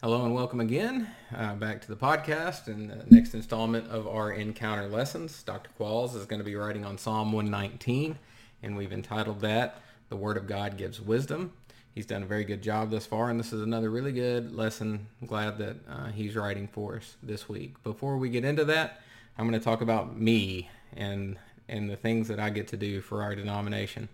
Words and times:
Hello 0.00 0.24
and 0.24 0.32
welcome 0.32 0.60
again 0.60 1.10
uh, 1.36 1.56
back 1.56 1.80
to 1.80 1.88
the 1.88 1.96
podcast 1.96 2.68
and 2.68 2.88
the 2.88 3.04
next 3.10 3.34
installment 3.34 3.90
of 3.90 4.06
our 4.06 4.30
encounter 4.30 4.86
lessons. 4.86 5.42
Dr. 5.42 5.70
Qualls 5.76 6.14
is 6.14 6.24
going 6.24 6.38
to 6.38 6.44
be 6.44 6.54
writing 6.54 6.84
on 6.84 6.96
Psalm 6.96 7.32
119 7.32 8.16
and 8.62 8.76
we've 8.76 8.92
entitled 8.92 9.40
that 9.40 9.82
The 10.08 10.14
Word 10.14 10.36
of 10.36 10.46
God 10.46 10.76
Gives 10.76 11.00
Wisdom. 11.00 11.52
He's 11.96 12.06
done 12.06 12.22
a 12.22 12.26
very 12.26 12.44
good 12.44 12.62
job 12.62 12.92
thus 12.92 13.06
far 13.06 13.28
and 13.28 13.40
this 13.40 13.52
is 13.52 13.60
another 13.60 13.90
really 13.90 14.12
good 14.12 14.54
lesson. 14.54 15.08
I'm 15.20 15.26
glad 15.26 15.58
that 15.58 15.76
uh, 15.90 16.06
he's 16.12 16.36
writing 16.36 16.68
for 16.68 16.98
us 16.98 17.16
this 17.20 17.48
week. 17.48 17.82
Before 17.82 18.18
we 18.18 18.28
get 18.30 18.44
into 18.44 18.64
that, 18.66 19.00
I'm 19.36 19.48
going 19.48 19.58
to 19.58 19.64
talk 19.64 19.80
about 19.80 20.16
me 20.16 20.70
and, 20.96 21.38
and 21.68 21.90
the 21.90 21.96
things 21.96 22.28
that 22.28 22.38
I 22.38 22.50
get 22.50 22.68
to 22.68 22.76
do 22.76 23.00
for 23.00 23.24
our 23.24 23.34
denomination 23.34 24.08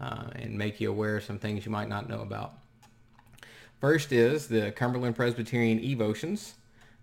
uh, 0.00 0.24
and 0.34 0.58
make 0.58 0.80
you 0.80 0.90
aware 0.90 1.18
of 1.18 1.22
some 1.22 1.38
things 1.38 1.64
you 1.64 1.70
might 1.70 1.88
not 1.88 2.08
know 2.08 2.20
about. 2.22 2.54
First 3.80 4.12
is 4.12 4.48
the 4.48 4.72
Cumberland 4.72 5.16
Presbyterian 5.16 5.82
Evotions. 5.82 6.52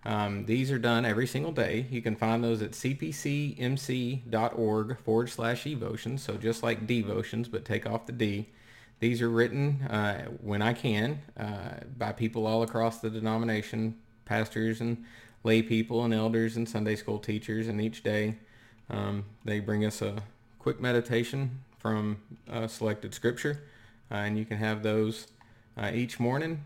Um, 0.06 0.46
these 0.46 0.70
are 0.72 0.78
done 0.78 1.06
every 1.06 1.26
single 1.26 1.52
day. 1.52 1.88
You 1.90 2.04
can 2.04 2.16
find 2.16 2.44
those 2.44 2.62
at 2.62 2.74
cpcmc.org 2.74 4.28
forward 5.00 5.30
slash 5.32 5.66
evotions. 5.66 6.22
So 6.22 6.38
just 6.38 6.62
like 6.62 6.86
devotions, 6.86 7.48
but 7.48 7.66
take 7.66 7.88
off 7.88 8.06
the 8.06 8.12
D. 8.12 8.50
These 9.00 9.24
are 9.24 9.30
written 9.30 9.82
uh, 9.90 10.26
when 10.40 10.62
I 10.62 10.74
can 10.74 11.24
uh, 11.36 11.80
by 11.98 12.12
people 12.12 12.46
all 12.46 12.62
across 12.62 13.00
the 13.00 13.10
denomination, 13.10 13.98
pastors 14.26 14.80
and 14.80 15.04
lay 15.44 15.64
people 15.64 16.04
and 16.04 16.14
elders 16.14 16.58
and 16.58 16.70
Sunday 16.70 16.96
school 16.96 17.18
teachers. 17.18 17.68
And 17.68 17.82
each 17.82 18.04
day 18.04 18.36
um, 18.92 19.26
they 19.46 19.60
bring 19.60 19.84
us 19.84 20.04
a 20.04 20.22
quick 20.60 20.80
meditation 20.80 21.60
from 21.80 22.18
a 22.48 22.70
selected 22.70 23.16
scripture. 23.16 23.64
Uh, 24.12 24.18
and 24.18 24.38
you 24.38 24.46
can 24.46 24.58
have 24.58 24.84
those 24.84 25.26
uh, 25.78 25.92
each 25.94 26.20
morning. 26.20 26.64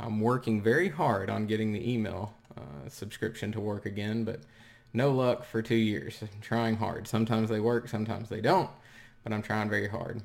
I'm 0.00 0.20
working 0.20 0.62
very 0.62 0.88
hard 0.88 1.30
on 1.30 1.46
getting 1.46 1.72
the 1.72 1.92
email 1.92 2.34
uh, 2.56 2.88
subscription 2.88 3.52
to 3.52 3.60
work 3.60 3.86
again, 3.86 4.24
but 4.24 4.40
no 4.92 5.10
luck 5.10 5.44
for 5.44 5.62
two 5.62 5.74
years. 5.74 6.18
I'm 6.22 6.40
trying 6.40 6.76
hard. 6.76 7.06
Sometimes 7.06 7.48
they 7.50 7.60
work, 7.60 7.88
sometimes 7.88 8.28
they 8.28 8.40
don't, 8.40 8.70
but 9.24 9.32
I'm 9.32 9.42
trying 9.42 9.68
very 9.68 9.88
hard. 9.88 10.22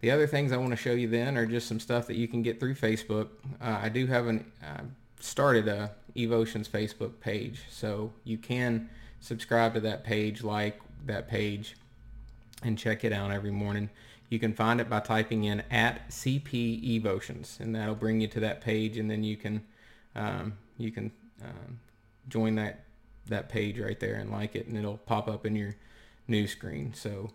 The 0.00 0.10
other 0.10 0.26
things 0.26 0.50
I 0.50 0.56
want 0.56 0.70
to 0.70 0.76
show 0.76 0.92
you 0.92 1.08
then 1.08 1.36
are 1.36 1.46
just 1.46 1.68
some 1.68 1.78
stuff 1.78 2.06
that 2.06 2.16
you 2.16 2.26
can 2.26 2.42
get 2.42 2.58
through 2.58 2.74
Facebook. 2.74 3.28
Uh, 3.60 3.78
I 3.82 3.88
do 3.90 4.06
have 4.06 4.26
an 4.26 4.50
started 5.20 5.68
a 5.68 5.92
Evotions 6.16 6.68
Facebook 6.68 7.20
page, 7.20 7.62
so 7.70 8.12
you 8.24 8.38
can 8.38 8.88
subscribe 9.20 9.74
to 9.74 9.80
that 9.80 10.02
page, 10.02 10.42
like 10.42 10.80
that 11.06 11.28
page, 11.28 11.76
and 12.62 12.76
check 12.76 13.04
it 13.04 13.12
out 13.12 13.30
every 13.30 13.50
morning. 13.50 13.90
You 14.30 14.38
can 14.38 14.54
find 14.54 14.80
it 14.80 14.88
by 14.88 15.00
typing 15.00 15.44
in 15.44 15.64
at 15.70 16.08
CP 16.08 16.82
Evotions, 16.84 17.58
and 17.60 17.74
that'll 17.74 17.96
bring 17.96 18.20
you 18.20 18.28
to 18.28 18.40
that 18.40 18.60
page, 18.60 18.96
and 18.96 19.10
then 19.10 19.24
you 19.24 19.36
can 19.36 19.62
um, 20.14 20.54
you 20.78 20.92
can 20.92 21.10
um, 21.42 21.80
join 22.28 22.54
that 22.54 22.84
that 23.28 23.48
page 23.48 23.78
right 23.78 23.98
there 23.98 24.14
and 24.14 24.30
like 24.30 24.54
it, 24.54 24.66
and 24.66 24.78
it'll 24.78 24.98
pop 24.98 25.28
up 25.28 25.44
in 25.44 25.56
your 25.56 25.74
news 26.28 26.52
screen. 26.52 26.94
So 26.94 27.32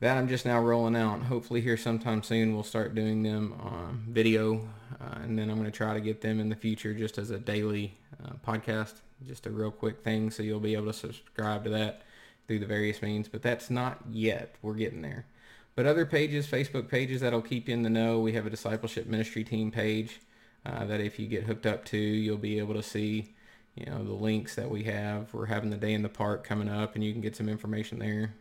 that 0.00 0.18
I'm 0.18 0.26
just 0.26 0.44
now 0.44 0.60
rolling 0.60 0.96
out. 0.96 1.22
Hopefully 1.22 1.60
here 1.60 1.76
sometime 1.76 2.24
soon 2.24 2.54
we'll 2.54 2.64
start 2.64 2.96
doing 2.96 3.22
them 3.22 3.54
on 3.60 4.04
video, 4.08 4.68
uh, 5.00 5.20
and 5.22 5.38
then 5.38 5.48
I'm 5.48 5.56
going 5.56 5.70
to 5.70 5.76
try 5.76 5.94
to 5.94 6.00
get 6.00 6.22
them 6.22 6.40
in 6.40 6.48
the 6.48 6.56
future 6.56 6.92
just 6.92 7.18
as 7.18 7.30
a 7.30 7.38
daily 7.38 7.96
uh, 8.24 8.32
podcast, 8.44 8.94
just 9.24 9.46
a 9.46 9.50
real 9.50 9.70
quick 9.70 10.02
thing, 10.02 10.32
so 10.32 10.42
you'll 10.42 10.58
be 10.58 10.74
able 10.74 10.86
to 10.86 10.92
subscribe 10.92 11.62
to 11.62 11.70
that 11.70 12.02
through 12.48 12.58
the 12.58 12.66
various 12.66 13.00
means. 13.00 13.28
But 13.28 13.42
that's 13.42 13.70
not 13.70 14.00
yet. 14.10 14.56
We're 14.60 14.74
getting 14.74 15.02
there. 15.02 15.26
But 15.74 15.86
other 15.86 16.04
pages, 16.04 16.46
Facebook 16.46 16.88
pages 16.88 17.22
that'll 17.22 17.42
keep 17.42 17.68
you 17.68 17.74
in 17.74 17.82
the 17.82 17.90
know. 17.90 18.20
We 18.20 18.32
have 18.32 18.46
a 18.46 18.50
discipleship 18.50 19.06
ministry 19.06 19.42
team 19.42 19.70
page 19.70 20.20
uh, 20.66 20.84
that 20.84 21.00
if 21.00 21.18
you 21.18 21.26
get 21.26 21.44
hooked 21.44 21.66
up 21.66 21.84
to, 21.86 21.98
you'll 21.98 22.36
be 22.36 22.58
able 22.58 22.74
to 22.74 22.82
see, 22.82 23.34
you 23.74 23.86
know, 23.86 24.04
the 24.04 24.12
links 24.12 24.54
that 24.56 24.70
we 24.70 24.84
have. 24.84 25.32
We're 25.32 25.46
having 25.46 25.70
the 25.70 25.76
day 25.76 25.94
in 25.94 26.02
the 26.02 26.08
park 26.08 26.44
coming 26.44 26.68
up, 26.68 26.94
and 26.94 27.02
you 27.02 27.12
can 27.12 27.22
get 27.22 27.36
some 27.36 27.48
information 27.48 27.98
there. 27.98 28.34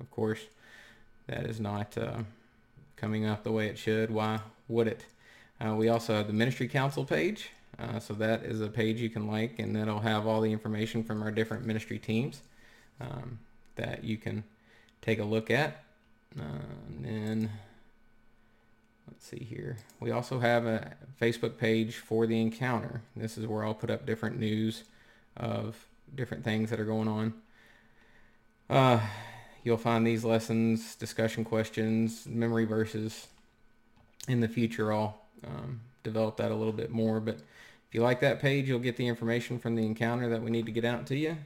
Of 0.00 0.10
course, 0.10 0.40
that 1.26 1.46
is 1.46 1.58
not 1.58 1.96
uh, 1.96 2.22
coming 2.96 3.24
up 3.24 3.44
the 3.44 3.52
way 3.52 3.68
it 3.68 3.78
should. 3.78 4.10
Why 4.10 4.40
would 4.68 4.88
it? 4.88 5.06
Uh, 5.60 5.74
we 5.74 5.88
also 5.88 6.14
have 6.14 6.26
the 6.26 6.32
ministry 6.32 6.68
council 6.68 7.04
page. 7.04 7.50
Uh, 7.78 7.98
so 7.98 8.12
that 8.14 8.42
is 8.42 8.60
a 8.60 8.68
page 8.68 9.00
you 9.00 9.08
can 9.08 9.26
like, 9.28 9.58
and 9.58 9.74
that'll 9.74 10.00
have 10.00 10.26
all 10.26 10.40
the 10.40 10.50
information 10.50 11.04
from 11.04 11.22
our 11.22 11.30
different 11.30 11.64
ministry 11.64 11.98
teams 11.98 12.42
um, 13.00 13.38
that 13.76 14.02
you 14.02 14.16
can 14.16 14.42
take 15.00 15.20
a 15.20 15.24
look 15.24 15.50
at. 15.50 15.84
Uh, 16.36 16.42
and 16.88 17.04
then 17.04 17.50
let's 19.06 19.26
see 19.26 19.44
here. 19.44 19.78
We 20.00 20.10
also 20.10 20.38
have 20.40 20.66
a 20.66 20.94
Facebook 21.20 21.58
page 21.58 21.96
for 21.96 22.26
the 22.26 22.40
encounter. 22.40 23.02
This 23.16 23.38
is 23.38 23.46
where 23.46 23.64
I'll 23.64 23.74
put 23.74 23.90
up 23.90 24.06
different 24.06 24.38
news 24.38 24.84
of 25.36 25.76
different 26.14 26.44
things 26.44 26.70
that 26.70 26.80
are 26.80 26.84
going 26.84 27.08
on. 27.08 27.34
Uh, 28.70 29.00
you'll 29.64 29.76
find 29.76 30.06
these 30.06 30.24
lessons, 30.24 30.94
discussion 30.94 31.44
questions, 31.44 32.26
memory 32.26 32.64
verses. 32.64 33.26
In 34.28 34.40
the 34.40 34.48
future, 34.48 34.92
I'll 34.92 35.20
um, 35.46 35.80
develop 36.02 36.36
that 36.36 36.50
a 36.50 36.54
little 36.54 36.72
bit 36.72 36.90
more. 36.90 37.20
But 37.20 37.36
if 37.36 37.94
you 37.94 38.02
like 38.02 38.20
that 38.20 38.40
page, 38.40 38.68
you'll 38.68 38.78
get 38.78 38.96
the 38.96 39.06
information 39.06 39.58
from 39.58 39.74
the 39.74 39.86
encounter 39.86 40.28
that 40.28 40.42
we 40.42 40.50
need 40.50 40.66
to 40.66 40.72
get 40.72 40.84
out 40.84 41.06
to 41.06 41.16
you. 41.16 41.36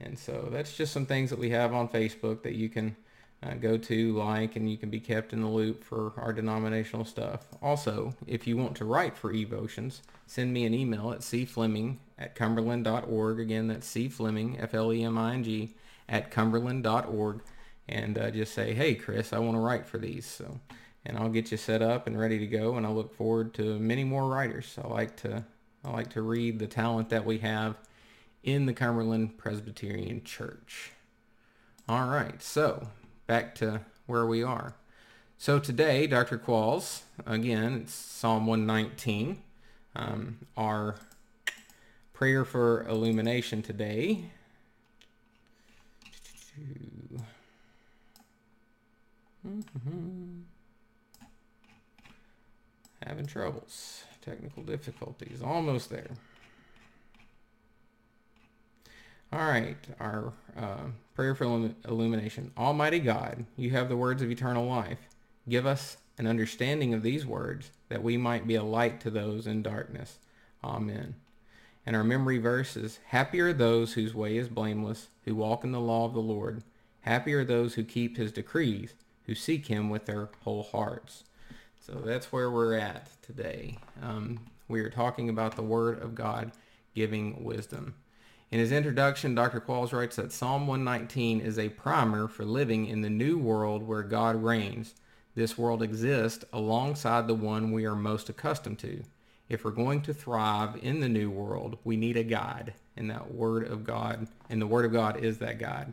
And 0.00 0.18
so 0.18 0.48
that's 0.50 0.76
just 0.76 0.92
some 0.92 1.06
things 1.06 1.30
that 1.30 1.38
we 1.38 1.50
have 1.50 1.74
on 1.74 1.88
Facebook 1.88 2.42
that 2.42 2.54
you 2.54 2.68
can 2.68 2.96
uh, 3.44 3.54
go 3.54 3.76
to, 3.76 4.16
like, 4.16 4.56
and 4.56 4.70
you 4.70 4.76
can 4.76 4.90
be 4.90 5.00
kept 5.00 5.32
in 5.32 5.40
the 5.40 5.48
loop 5.48 5.84
for 5.84 6.12
our 6.16 6.32
denominational 6.32 7.04
stuff. 7.04 7.48
Also, 7.60 8.14
if 8.26 8.46
you 8.46 8.56
want 8.56 8.76
to 8.76 8.84
write 8.84 9.16
for 9.16 9.32
Evotions, 9.32 10.02
send 10.26 10.52
me 10.52 10.64
an 10.64 10.72
email 10.72 11.12
at 11.12 11.20
cfleming 11.20 11.96
at 12.18 12.34
cumberland.org. 12.34 13.40
Again, 13.40 13.68
that's 13.68 13.92
cfleming, 13.92 14.62
F-L-E-M-I-N-G, 14.62 15.74
at 16.08 16.30
cumberland.org. 16.30 17.42
And 17.86 18.16
uh, 18.16 18.30
just 18.30 18.54
say, 18.54 18.72
hey, 18.72 18.94
Chris, 18.94 19.32
I 19.32 19.38
want 19.40 19.56
to 19.56 19.60
write 19.60 19.86
for 19.86 19.98
these. 19.98 20.24
So, 20.24 20.60
and 21.04 21.18
I'll 21.18 21.28
get 21.28 21.50
you 21.50 21.58
set 21.58 21.82
up 21.82 22.06
and 22.06 22.18
ready 22.18 22.38
to 22.38 22.46
go. 22.46 22.76
And 22.76 22.86
I 22.86 22.90
look 22.90 23.14
forward 23.14 23.52
to 23.54 23.78
many 23.78 24.04
more 24.04 24.26
writers. 24.26 24.78
I 24.82 24.86
like 24.86 25.16
to, 25.16 25.44
I 25.84 25.90
like 25.90 26.08
to 26.10 26.22
read 26.22 26.58
the 26.58 26.66
talent 26.66 27.10
that 27.10 27.26
we 27.26 27.38
have 27.38 27.76
in 28.42 28.64
the 28.64 28.72
Cumberland 28.72 29.36
Presbyterian 29.36 30.24
Church. 30.24 30.92
All 31.86 32.08
right, 32.08 32.42
so 32.42 32.88
back 33.26 33.54
to 33.56 33.80
where 34.06 34.26
we 34.26 34.42
are. 34.42 34.74
So 35.38 35.58
today, 35.58 36.06
Dr. 36.06 36.38
Qualls, 36.38 37.02
again, 37.26 37.74
it's 37.82 37.92
Psalm 37.92 38.46
119. 38.46 39.42
Um, 39.96 40.38
our 40.56 40.96
prayer 42.12 42.44
for 42.44 42.86
illumination 42.88 43.62
today. 43.62 44.24
Mm-hmm. 49.46 50.40
Having 53.06 53.26
troubles, 53.26 54.04
technical 54.22 54.62
difficulties, 54.62 55.42
almost 55.42 55.90
there. 55.90 56.10
All 59.34 59.48
right, 59.48 59.76
our 59.98 60.32
uh, 60.56 60.84
prayer 61.16 61.34
for 61.34 61.42
illumination. 61.88 62.52
Almighty 62.56 63.00
God, 63.00 63.44
you 63.56 63.70
have 63.70 63.88
the 63.88 63.96
words 63.96 64.22
of 64.22 64.30
eternal 64.30 64.64
life. 64.64 65.08
Give 65.48 65.66
us 65.66 65.96
an 66.18 66.28
understanding 66.28 66.94
of 66.94 67.02
these 67.02 67.26
words 67.26 67.72
that 67.88 68.04
we 68.04 68.16
might 68.16 68.46
be 68.46 68.54
a 68.54 68.62
light 68.62 69.00
to 69.00 69.10
those 69.10 69.48
in 69.48 69.60
darkness. 69.60 70.20
Amen. 70.62 71.16
And 71.84 71.96
our 71.96 72.04
memory 72.04 72.38
verse 72.38 72.76
is, 72.76 73.00
Happy 73.06 73.40
are 73.40 73.52
those 73.52 73.94
whose 73.94 74.14
way 74.14 74.36
is 74.36 74.48
blameless, 74.48 75.08
who 75.24 75.34
walk 75.34 75.64
in 75.64 75.72
the 75.72 75.80
law 75.80 76.04
of 76.04 76.14
the 76.14 76.20
Lord. 76.20 76.62
Happy 77.00 77.34
are 77.34 77.44
those 77.44 77.74
who 77.74 77.82
keep 77.82 78.16
his 78.16 78.30
decrees, 78.30 78.94
who 79.26 79.34
seek 79.34 79.66
him 79.66 79.90
with 79.90 80.06
their 80.06 80.28
whole 80.44 80.62
hearts. 80.62 81.24
So 81.80 81.94
that's 81.94 82.30
where 82.30 82.52
we're 82.52 82.78
at 82.78 83.08
today. 83.20 83.78
Um, 84.00 84.38
we 84.68 84.78
are 84.82 84.90
talking 84.90 85.28
about 85.28 85.56
the 85.56 85.62
word 85.62 86.00
of 86.00 86.14
God 86.14 86.52
giving 86.94 87.42
wisdom. 87.42 87.96
In 88.54 88.60
his 88.60 88.70
introduction, 88.70 89.34
Dr. 89.34 89.60
Qualls 89.60 89.92
writes 89.92 90.14
that 90.14 90.30
Psalm 90.30 90.68
119 90.68 91.40
is 91.40 91.58
a 91.58 91.70
primer 91.70 92.28
for 92.28 92.44
living 92.44 92.86
in 92.86 93.00
the 93.00 93.10
new 93.10 93.36
world 93.36 93.82
where 93.82 94.04
God 94.04 94.44
reigns. 94.44 94.94
This 95.34 95.58
world 95.58 95.82
exists 95.82 96.44
alongside 96.52 97.26
the 97.26 97.34
one 97.34 97.72
we 97.72 97.84
are 97.84 97.96
most 97.96 98.28
accustomed 98.28 98.78
to. 98.78 99.02
If 99.48 99.64
we're 99.64 99.72
going 99.72 100.02
to 100.02 100.14
thrive 100.14 100.78
in 100.80 101.00
the 101.00 101.08
new 101.08 101.30
world, 101.30 101.78
we 101.82 101.96
need 101.96 102.16
a 102.16 102.22
guide, 102.22 102.74
and 102.96 103.10
that 103.10 103.34
Word 103.34 103.66
of 103.66 103.82
God, 103.82 104.28
and 104.48 104.62
the 104.62 104.68
Word 104.68 104.84
of 104.84 104.92
God 104.92 105.16
is 105.16 105.38
that 105.38 105.58
guide. 105.58 105.92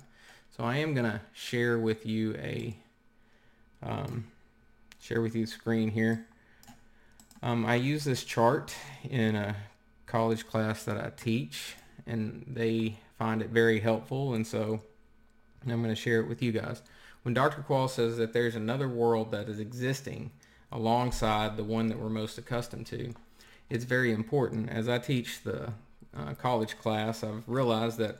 So 0.55 0.63
I 0.63 0.77
am 0.77 0.93
going 0.93 1.09
to 1.11 1.19
share 1.33 1.79
with 1.79 2.05
you 2.05 2.35
a, 2.35 2.77
um, 3.81 4.27
share 4.99 5.23
with 5.23 5.35
you 5.35 5.47
the 5.47 5.51
screen 5.51 5.89
here. 5.89 6.27
Um, 7.41 7.65
I 7.65 7.73
use 7.73 8.03
this 8.03 8.23
chart 8.23 8.75
in 9.03 9.35
a 9.35 9.55
college 10.05 10.45
class 10.45 10.83
that 10.83 11.03
I 11.03 11.09
teach 11.09 11.75
and 12.11 12.43
they 12.45 12.97
find 13.17 13.41
it 13.41 13.49
very 13.49 13.79
helpful. 13.79 14.33
And 14.33 14.45
so 14.45 14.81
I'm 15.65 15.81
going 15.81 15.95
to 15.95 15.95
share 15.95 16.19
it 16.19 16.27
with 16.27 16.41
you 16.41 16.51
guys. 16.51 16.81
When 17.23 17.33
Dr. 17.33 17.61
Quall 17.61 17.87
says 17.87 18.17
that 18.17 18.33
there's 18.33 18.55
another 18.55 18.89
world 18.89 19.31
that 19.31 19.47
is 19.47 19.59
existing 19.59 20.31
alongside 20.71 21.55
the 21.55 21.63
one 21.63 21.87
that 21.87 21.99
we're 21.99 22.09
most 22.09 22.37
accustomed 22.37 22.87
to, 22.87 23.13
it's 23.69 23.85
very 23.85 24.11
important. 24.11 24.69
As 24.69 24.89
I 24.89 24.97
teach 24.97 25.43
the 25.43 25.73
uh, 26.17 26.33
college 26.33 26.77
class, 26.77 27.23
I've 27.23 27.47
realized 27.47 27.97
that 27.99 28.17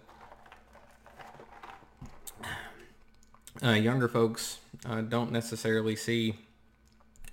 uh, 3.62 3.72
younger 3.72 4.08
folks 4.08 4.60
uh, 4.86 5.02
don't 5.02 5.32
necessarily 5.32 5.96
see 5.96 6.36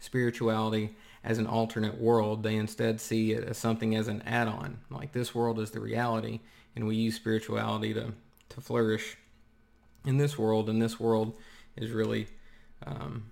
spirituality 0.00 0.96
as 1.28 1.38
an 1.38 1.46
alternate 1.46 2.00
world. 2.00 2.42
They 2.42 2.56
instead 2.56 3.00
see 3.00 3.32
it 3.32 3.44
as 3.44 3.58
something 3.58 3.94
as 3.94 4.08
an 4.08 4.22
add-on. 4.22 4.78
Like 4.90 5.12
this 5.12 5.34
world 5.34 5.60
is 5.60 5.70
the 5.70 5.78
reality, 5.78 6.40
and 6.74 6.86
we 6.86 6.96
use 6.96 7.16
spirituality 7.16 7.92
to, 7.92 8.14
to 8.48 8.60
flourish 8.62 9.18
in 10.06 10.16
this 10.16 10.38
world, 10.38 10.70
and 10.70 10.80
this 10.80 10.98
world 10.98 11.36
is 11.76 11.90
really 11.90 12.28
um, 12.86 13.30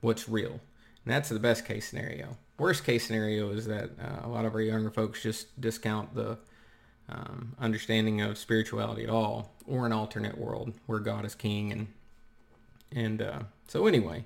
what's 0.00 0.28
real. 0.28 0.60
And 1.04 1.14
that's 1.14 1.28
the 1.28 1.38
best 1.38 1.64
case 1.64 1.88
scenario. 1.88 2.36
Worst 2.58 2.84
case 2.84 3.06
scenario 3.06 3.50
is 3.50 3.66
that 3.66 3.90
uh, 4.02 4.26
a 4.26 4.28
lot 4.28 4.44
of 4.44 4.54
our 4.54 4.60
younger 4.60 4.90
folks 4.90 5.22
just 5.22 5.60
discount 5.60 6.16
the 6.16 6.36
um, 7.08 7.54
understanding 7.60 8.20
of 8.22 8.36
spirituality 8.36 9.04
at 9.04 9.10
all, 9.10 9.54
or 9.66 9.86
an 9.86 9.92
alternate 9.92 10.36
world 10.36 10.72
where 10.86 10.98
God 10.98 11.24
is 11.24 11.36
king. 11.36 11.70
And 11.70 11.86
and 12.90 13.22
uh, 13.22 13.38
so 13.68 13.86
anyway, 13.86 14.24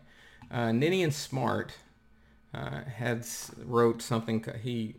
uh, 0.50 0.72
Ninian 0.72 1.10
Smart 1.10 1.72
uh, 2.54 2.82
had 2.84 3.26
wrote 3.64 4.02
something. 4.02 4.44
He 4.62 4.96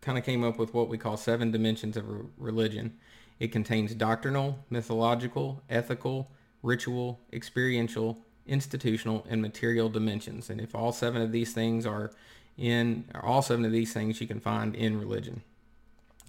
kind 0.00 0.18
of 0.18 0.24
came 0.24 0.44
up 0.44 0.58
with 0.58 0.74
what 0.74 0.88
we 0.88 0.98
call 0.98 1.16
seven 1.16 1.50
dimensions 1.50 1.96
of 1.96 2.08
re- 2.08 2.26
religion. 2.36 2.96
It 3.40 3.52
contains 3.52 3.94
doctrinal, 3.94 4.58
mythological, 4.70 5.62
ethical, 5.68 6.30
ritual, 6.62 7.20
experiential, 7.32 8.18
institutional, 8.46 9.26
and 9.28 9.42
material 9.42 9.88
dimensions. 9.88 10.50
And 10.50 10.60
if 10.60 10.74
all 10.74 10.92
seven 10.92 11.22
of 11.22 11.32
these 11.32 11.52
things 11.52 11.86
are 11.86 12.12
in, 12.56 13.04
all 13.22 13.42
seven 13.42 13.64
of 13.64 13.72
these 13.72 13.92
things 13.92 14.20
you 14.20 14.26
can 14.26 14.40
find 14.40 14.74
in 14.74 14.98
religion. 14.98 15.42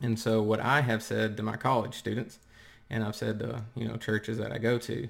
And 0.02 0.20
so 0.20 0.42
what 0.42 0.60
I 0.60 0.82
have 0.82 1.04
said 1.04 1.38
to 1.38 1.44
my 1.44 1.58
college 1.58 1.96
students, 1.96 2.40
and 2.90 3.04
I've 3.04 3.16
said 3.16 3.40
to 3.40 3.64
you 3.76 3.88
know 3.88 3.98
churches 3.98 4.38
that 4.38 4.52
I 4.52 4.58
go 4.58 4.78
to, 4.80 5.08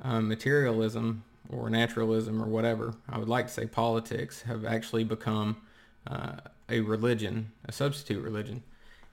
um, 0.00 0.28
materialism 0.28 1.24
or 1.48 1.68
naturalism 1.70 2.42
or 2.42 2.46
whatever, 2.46 2.94
I 3.08 3.18
would 3.18 3.28
like 3.28 3.46
to 3.46 3.52
say 3.52 3.66
politics, 3.66 4.42
have 4.42 4.64
actually 4.64 5.04
become 5.04 5.58
uh, 6.06 6.36
a 6.68 6.80
religion, 6.80 7.52
a 7.64 7.72
substitute 7.72 8.22
religion. 8.22 8.62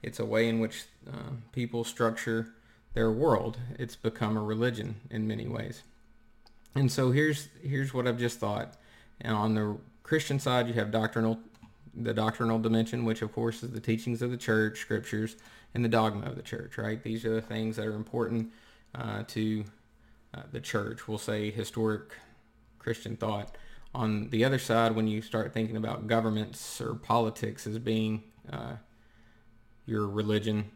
It's 0.02 0.18
a 0.18 0.24
way 0.24 0.48
in 0.48 0.60
which 0.60 0.84
uh, 1.06 1.32
people 1.52 1.84
structure 1.84 2.54
their 2.94 3.10
world. 3.10 3.58
It's 3.78 3.96
become 3.96 4.36
a 4.36 4.42
religion 4.42 4.96
in 5.10 5.26
many 5.26 5.46
ways. 5.46 5.82
And 6.74 6.90
so 6.90 7.10
here's 7.10 7.48
here's 7.62 7.92
what 7.92 8.06
I've 8.06 8.18
just 8.18 8.38
thought. 8.38 8.76
And 9.20 9.36
on 9.36 9.54
the 9.54 9.76
Christian 10.02 10.38
side, 10.38 10.68
you 10.68 10.74
have 10.74 10.90
doctrinal 10.90 11.38
the 11.94 12.14
doctrinal 12.14 12.58
dimension, 12.58 13.04
which 13.04 13.22
of 13.22 13.32
course 13.32 13.62
is 13.62 13.72
the 13.72 13.80
teachings 13.80 14.22
of 14.22 14.30
the 14.30 14.36
church, 14.36 14.78
scriptures, 14.78 15.36
and 15.74 15.84
the 15.84 15.88
dogma 15.88 16.26
of 16.26 16.36
the 16.36 16.42
church, 16.42 16.78
right? 16.78 17.02
These 17.02 17.24
are 17.24 17.34
the 17.34 17.42
things 17.42 17.76
that 17.76 17.86
are 17.86 17.94
important 17.94 18.52
uh, 18.94 19.24
to 19.28 19.64
uh, 20.34 20.42
the 20.52 20.60
church. 20.60 21.08
We'll 21.08 21.18
say 21.18 21.50
historic 21.50 22.14
Christian 22.78 23.16
thought. 23.16 23.56
On 23.94 24.30
the 24.30 24.44
other 24.44 24.58
side, 24.58 24.94
when 24.94 25.08
you 25.08 25.20
start 25.20 25.52
thinking 25.52 25.76
about 25.76 26.06
governments 26.06 26.80
or 26.80 26.94
politics 26.94 27.66
as 27.66 27.78
being 27.78 28.22
uh, 28.52 28.74
your 29.86 30.06
religion, 30.06 30.70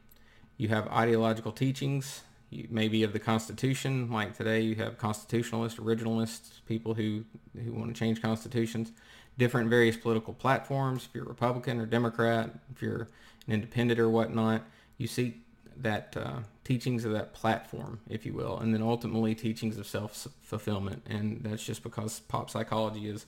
you 0.56 0.68
have 0.68 0.88
ideological 0.88 1.52
teachings, 1.52 2.22
maybe 2.70 3.02
of 3.04 3.12
the 3.12 3.20
Constitution. 3.20 4.10
Like 4.10 4.36
today, 4.36 4.60
you 4.60 4.74
have 4.76 4.98
constitutionalists, 4.98 5.78
originalists, 5.78 6.60
people 6.66 6.94
who, 6.94 7.24
who 7.64 7.72
want 7.72 7.94
to 7.94 7.98
change 7.98 8.20
constitutions 8.20 8.92
different 9.38 9.68
various 9.68 9.96
political 9.96 10.34
platforms. 10.34 11.06
If 11.08 11.14
you're 11.14 11.24
Republican 11.24 11.80
or 11.80 11.86
Democrat, 11.86 12.50
if 12.74 12.82
you're 12.82 13.08
an 13.46 13.54
independent 13.54 13.98
or 13.98 14.08
whatnot, 14.08 14.62
you 14.98 15.06
see 15.06 15.42
that 15.76 16.16
uh, 16.16 16.38
teachings 16.64 17.04
of 17.04 17.12
that 17.12 17.34
platform, 17.34 18.00
if 18.08 18.24
you 18.24 18.32
will, 18.32 18.58
and 18.58 18.72
then 18.72 18.82
ultimately 18.82 19.34
teachings 19.34 19.78
of 19.78 19.86
self-fulfillment. 19.86 21.02
And 21.08 21.42
that's 21.42 21.64
just 21.64 21.82
because 21.82 22.20
pop 22.20 22.50
psychology 22.50 23.08
is 23.08 23.26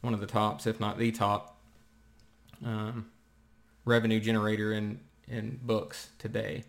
one 0.00 0.14
of 0.14 0.20
the 0.20 0.26
tops, 0.26 0.66
if 0.66 0.80
not 0.80 0.98
the 0.98 1.10
top, 1.10 1.56
um, 2.64 3.10
revenue 3.84 4.20
generator 4.20 4.72
in, 4.72 5.00
in 5.26 5.58
books 5.62 6.10
today. 6.18 6.64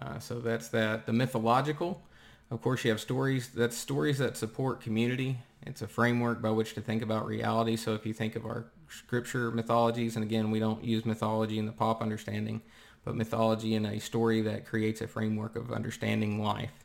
Uh, 0.00 0.18
so 0.18 0.40
that's 0.40 0.68
that. 0.68 1.06
The 1.06 1.12
mythological, 1.12 2.02
of 2.50 2.62
course, 2.62 2.84
you 2.84 2.90
have 2.90 3.00
stories. 3.00 3.48
That's 3.48 3.76
stories 3.76 4.18
that 4.18 4.36
support 4.36 4.80
community 4.80 5.38
it's 5.66 5.82
a 5.82 5.88
framework 5.88 6.40
by 6.40 6.50
which 6.50 6.74
to 6.74 6.80
think 6.80 7.02
about 7.02 7.26
reality. 7.26 7.76
So 7.76 7.94
if 7.94 8.06
you 8.06 8.14
think 8.14 8.36
of 8.36 8.46
our 8.46 8.66
scripture 8.88 9.50
mythologies, 9.50 10.16
and 10.16 10.24
again, 10.24 10.50
we 10.50 10.58
don't 10.58 10.82
use 10.82 11.04
mythology 11.04 11.58
in 11.58 11.66
the 11.66 11.72
pop 11.72 12.02
understanding, 12.02 12.62
but 13.04 13.16
mythology 13.16 13.74
in 13.74 13.86
a 13.86 13.98
story 13.98 14.42
that 14.42 14.66
creates 14.66 15.00
a 15.00 15.08
framework 15.08 15.56
of 15.56 15.72
understanding 15.72 16.42
life. 16.42 16.84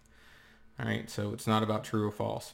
All 0.79 0.85
right, 0.85 1.09
so 1.09 1.33
it's 1.33 1.47
not 1.47 1.63
about 1.63 1.83
true 1.83 2.07
or 2.07 2.11
false. 2.11 2.53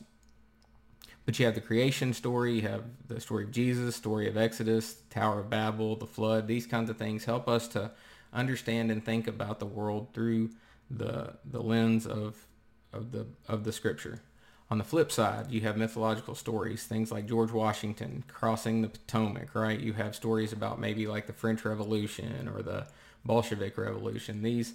But 1.25 1.37
you 1.37 1.45
have 1.45 1.55
the 1.55 1.61
creation 1.61 2.13
story, 2.13 2.55
you 2.55 2.61
have 2.63 2.83
the 3.07 3.21
story 3.21 3.43
of 3.43 3.51
Jesus, 3.51 3.95
story 3.95 4.27
of 4.27 4.37
Exodus, 4.37 4.95
Tower 5.09 5.39
of 5.41 5.49
Babel, 5.49 5.95
the 5.95 6.07
flood. 6.07 6.47
These 6.47 6.65
kinds 6.65 6.89
of 6.89 6.97
things 6.97 7.25
help 7.25 7.47
us 7.47 7.67
to 7.69 7.91
understand 8.33 8.91
and 8.91 9.03
think 9.03 9.27
about 9.27 9.59
the 9.59 9.65
world 9.65 10.07
through 10.13 10.49
the 10.89 11.33
the 11.45 11.61
lens 11.61 12.05
of 12.05 12.47
of 12.91 13.11
the 13.11 13.27
of 13.47 13.63
the 13.63 13.71
scripture. 13.71 14.21
On 14.69 14.77
the 14.77 14.83
flip 14.85 15.11
side, 15.11 15.51
you 15.51 15.61
have 15.61 15.75
mythological 15.75 16.33
stories, 16.33 16.85
things 16.85 17.11
like 17.11 17.27
George 17.27 17.51
Washington 17.51 18.23
crossing 18.29 18.81
the 18.81 18.87
Potomac, 18.87 19.53
right? 19.53 19.79
You 19.79 19.93
have 19.93 20.15
stories 20.15 20.53
about 20.53 20.79
maybe 20.79 21.07
like 21.07 21.27
the 21.27 21.33
French 21.33 21.65
Revolution 21.65 22.47
or 22.47 22.61
the 22.61 22.87
Bolshevik 23.25 23.77
Revolution. 23.77 24.41
These 24.41 24.73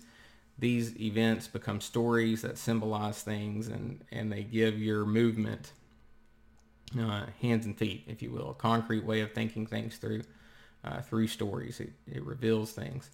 these 0.58 0.98
events 0.98 1.48
become 1.48 1.80
stories 1.80 2.40
that 2.42 2.56
symbolize 2.56 3.22
things 3.22 3.68
and, 3.68 4.02
and 4.10 4.32
they 4.32 4.42
give 4.42 4.78
your 4.78 5.04
movement 5.04 5.72
uh, 6.98 7.26
hands 7.42 7.66
and 7.66 7.76
feet, 7.76 8.04
if 8.06 8.22
you 8.22 8.30
will, 8.30 8.50
a 8.50 8.54
concrete 8.54 9.04
way 9.04 9.20
of 9.20 9.32
thinking 9.32 9.66
things 9.66 9.96
through 9.96 10.22
uh, 10.84 11.00
through 11.02 11.26
stories. 11.26 11.80
It, 11.80 11.92
it 12.06 12.24
reveals 12.24 12.72
things. 12.72 13.10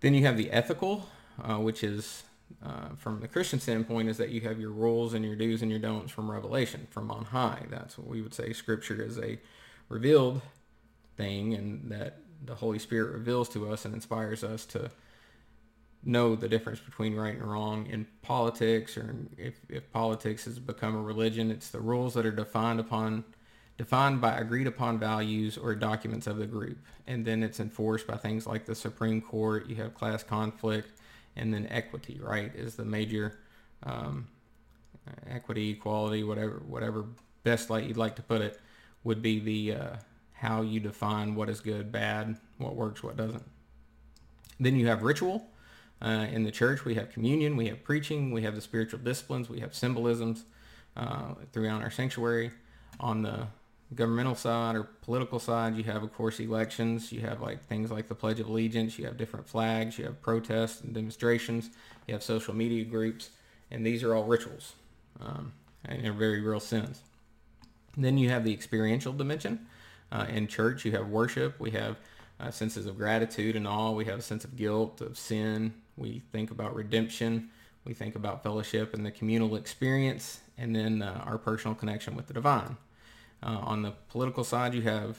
Then 0.00 0.14
you 0.14 0.24
have 0.26 0.36
the 0.36 0.50
ethical, 0.50 1.08
uh, 1.42 1.56
which 1.56 1.82
is 1.82 2.22
uh, 2.64 2.94
from 2.96 3.20
the 3.20 3.28
Christian 3.28 3.58
standpoint 3.58 4.08
is 4.08 4.16
that 4.18 4.30
you 4.30 4.40
have 4.42 4.60
your 4.60 4.70
rules 4.70 5.12
and 5.12 5.24
your 5.24 5.34
do's 5.34 5.62
and 5.62 5.70
your 5.70 5.80
don'ts 5.80 6.12
from 6.12 6.30
revelation, 6.30 6.86
from 6.90 7.10
on 7.10 7.26
high. 7.26 7.66
That's 7.68 7.98
what 7.98 8.06
we 8.06 8.22
would 8.22 8.34
say 8.34 8.52
scripture 8.52 9.02
is 9.02 9.18
a 9.18 9.38
revealed 9.88 10.40
thing 11.16 11.54
and 11.54 11.90
that 11.90 12.18
the 12.44 12.54
Holy 12.54 12.78
Spirit 12.78 13.12
reveals 13.12 13.48
to 13.50 13.70
us 13.70 13.84
and 13.84 13.94
inspires 13.94 14.44
us 14.44 14.64
to 14.66 14.90
know 16.04 16.36
the 16.36 16.48
difference 16.48 16.80
between 16.80 17.14
right 17.14 17.34
and 17.34 17.50
wrong 17.50 17.86
in 17.86 18.06
politics 18.22 18.96
or 18.96 19.14
if, 19.38 19.54
if 19.68 19.90
politics 19.92 20.44
has 20.44 20.58
become 20.58 20.94
a 20.94 21.00
religion, 21.00 21.50
it's 21.50 21.70
the 21.70 21.80
rules 21.80 22.14
that 22.14 22.26
are 22.26 22.32
defined 22.32 22.80
upon 22.80 23.24
defined 23.76 24.20
by 24.20 24.36
agreed 24.38 24.66
upon 24.66 24.98
values 24.98 25.58
or 25.58 25.74
documents 25.74 26.26
of 26.26 26.36
the 26.36 26.46
group. 26.46 26.78
And 27.06 27.24
then 27.24 27.42
it's 27.42 27.58
enforced 27.58 28.06
by 28.06 28.16
things 28.16 28.46
like 28.46 28.66
the 28.66 28.74
Supreme 28.74 29.20
Court. 29.20 29.68
You 29.68 29.76
have 29.76 29.94
class 29.94 30.22
conflict 30.22 30.90
and 31.36 31.52
then 31.52 31.66
equity, 31.70 32.20
right, 32.22 32.54
is 32.54 32.76
the 32.76 32.84
major 32.84 33.40
um, 33.82 34.28
equity, 35.28 35.70
equality, 35.70 36.22
whatever, 36.22 36.62
whatever 36.66 37.06
best 37.42 37.68
light 37.68 37.84
you'd 37.84 37.96
like 37.96 38.16
to 38.16 38.22
put 38.22 38.40
it, 38.40 38.60
would 39.02 39.20
be 39.20 39.40
the 39.40 39.74
uh, 39.74 39.96
how 40.34 40.62
you 40.62 40.80
define 40.80 41.34
what 41.34 41.48
is 41.48 41.60
good, 41.60 41.90
bad, 41.90 42.36
what 42.58 42.74
works, 42.76 43.02
what 43.02 43.16
doesn't. 43.16 43.44
Then 44.60 44.76
you 44.76 44.86
have 44.88 45.02
ritual. 45.02 45.46
Uh, 46.02 46.26
in 46.30 46.42
the 46.42 46.50
church, 46.50 46.84
we 46.84 46.96
have 46.96 47.10
communion, 47.10 47.56
we 47.56 47.68
have 47.68 47.82
preaching, 47.82 48.30
we 48.30 48.42
have 48.42 48.54
the 48.54 48.60
spiritual 48.60 48.98
disciplines, 48.98 49.48
we 49.48 49.60
have 49.60 49.74
symbolisms 49.74 50.44
uh, 50.96 51.34
throughout 51.52 51.82
our 51.82 51.90
sanctuary. 51.90 52.50
On 53.00 53.22
the 53.22 53.46
governmental 53.94 54.34
side 54.34 54.76
or 54.76 54.84
political 55.02 55.38
side, 55.38 55.76
you 55.76 55.84
have, 55.84 56.02
of 56.02 56.12
course, 56.12 56.40
elections. 56.40 57.12
You 57.12 57.20
have 57.20 57.40
like 57.40 57.64
things 57.64 57.90
like 57.90 58.08
the 58.08 58.14
Pledge 58.14 58.40
of 58.40 58.48
Allegiance. 58.48 58.98
You 58.98 59.06
have 59.06 59.16
different 59.16 59.48
flags. 59.48 59.98
You 59.98 60.04
have 60.04 60.20
protests 60.20 60.80
and 60.80 60.94
demonstrations. 60.94 61.70
You 62.06 62.14
have 62.14 62.22
social 62.22 62.54
media 62.54 62.84
groups, 62.84 63.30
and 63.70 63.86
these 63.86 64.02
are 64.02 64.14
all 64.14 64.24
rituals 64.24 64.74
um, 65.20 65.52
in 65.88 66.06
a 66.06 66.12
very 66.12 66.40
real 66.40 66.60
sense. 66.60 67.00
then 67.96 68.18
you 68.18 68.28
have 68.28 68.44
the 68.44 68.52
experiential 68.52 69.12
dimension. 69.12 69.66
Uh, 70.14 70.26
in 70.28 70.46
church, 70.46 70.84
you 70.84 70.92
have 70.92 71.08
worship. 71.08 71.58
We 71.58 71.72
have 71.72 71.96
uh, 72.38 72.50
senses 72.52 72.86
of 72.86 72.96
gratitude 72.96 73.56
and 73.56 73.66
all. 73.66 73.96
We 73.96 74.04
have 74.04 74.20
a 74.20 74.22
sense 74.22 74.44
of 74.44 74.54
guilt, 74.54 75.00
of 75.00 75.18
sin. 75.18 75.74
We 75.96 76.22
think 76.30 76.52
about 76.52 76.76
redemption. 76.76 77.50
We 77.84 77.94
think 77.94 78.14
about 78.14 78.44
fellowship 78.44 78.94
and 78.94 79.04
the 79.04 79.10
communal 79.10 79.56
experience, 79.56 80.40
and 80.56 80.74
then 80.74 81.02
uh, 81.02 81.24
our 81.26 81.36
personal 81.36 81.74
connection 81.74 82.14
with 82.14 82.28
the 82.28 82.34
divine. 82.34 82.76
Uh, 83.42 83.58
on 83.60 83.82
the 83.82 83.92
political 84.08 84.44
side, 84.44 84.72
you 84.72 84.82
have 84.82 85.18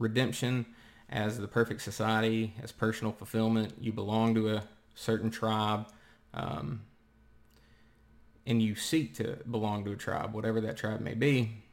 redemption 0.00 0.66
as 1.08 1.38
the 1.38 1.46
perfect 1.48 1.80
society, 1.80 2.54
as 2.60 2.72
personal 2.72 3.12
fulfillment. 3.12 3.74
You 3.80 3.92
belong 3.92 4.34
to 4.34 4.56
a 4.56 4.64
certain 4.96 5.30
tribe, 5.30 5.86
um, 6.34 6.82
and 8.46 8.60
you 8.60 8.74
seek 8.74 9.14
to 9.14 9.38
belong 9.48 9.84
to 9.84 9.92
a 9.92 9.96
tribe, 9.96 10.34
whatever 10.34 10.60
that 10.60 10.76
tribe 10.76 11.00
may 11.00 11.14
be. 11.14 11.63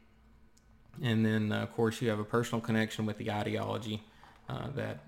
And 1.00 1.24
then, 1.24 1.52
uh, 1.52 1.62
of 1.62 1.72
course, 1.74 2.02
you 2.02 2.10
have 2.10 2.18
a 2.18 2.24
personal 2.24 2.60
connection 2.60 3.06
with 3.06 3.18
the 3.18 3.30
ideology 3.30 4.02
uh, 4.48 4.68
that 4.74 4.98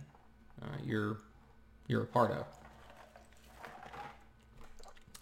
uh, 0.63 0.67
you're 0.85 1.19
you're 1.87 2.03
a 2.03 2.07
part 2.07 2.31
of. 2.31 2.47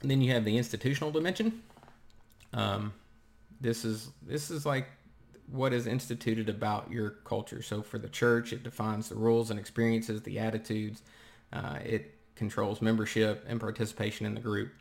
And 0.00 0.10
then 0.10 0.20
you 0.20 0.32
have 0.32 0.44
the 0.44 0.56
institutional 0.56 1.10
dimension. 1.10 1.62
Um, 2.52 2.92
this 3.60 3.84
is 3.84 4.10
this 4.22 4.50
is 4.50 4.66
like 4.66 4.88
what 5.50 5.72
is 5.72 5.86
instituted 5.86 6.48
about 6.48 6.90
your 6.90 7.10
culture. 7.24 7.62
So 7.62 7.82
for 7.82 7.98
the 7.98 8.08
church, 8.08 8.52
it 8.52 8.62
defines 8.62 9.08
the 9.08 9.16
rules 9.16 9.50
and 9.50 9.58
experiences, 9.58 10.22
the 10.22 10.38
attitudes. 10.38 11.02
Uh, 11.52 11.78
it 11.84 12.14
controls 12.34 12.80
membership 12.80 13.44
and 13.48 13.60
participation 13.60 14.26
in 14.26 14.34
the 14.34 14.40
group. 14.40 14.72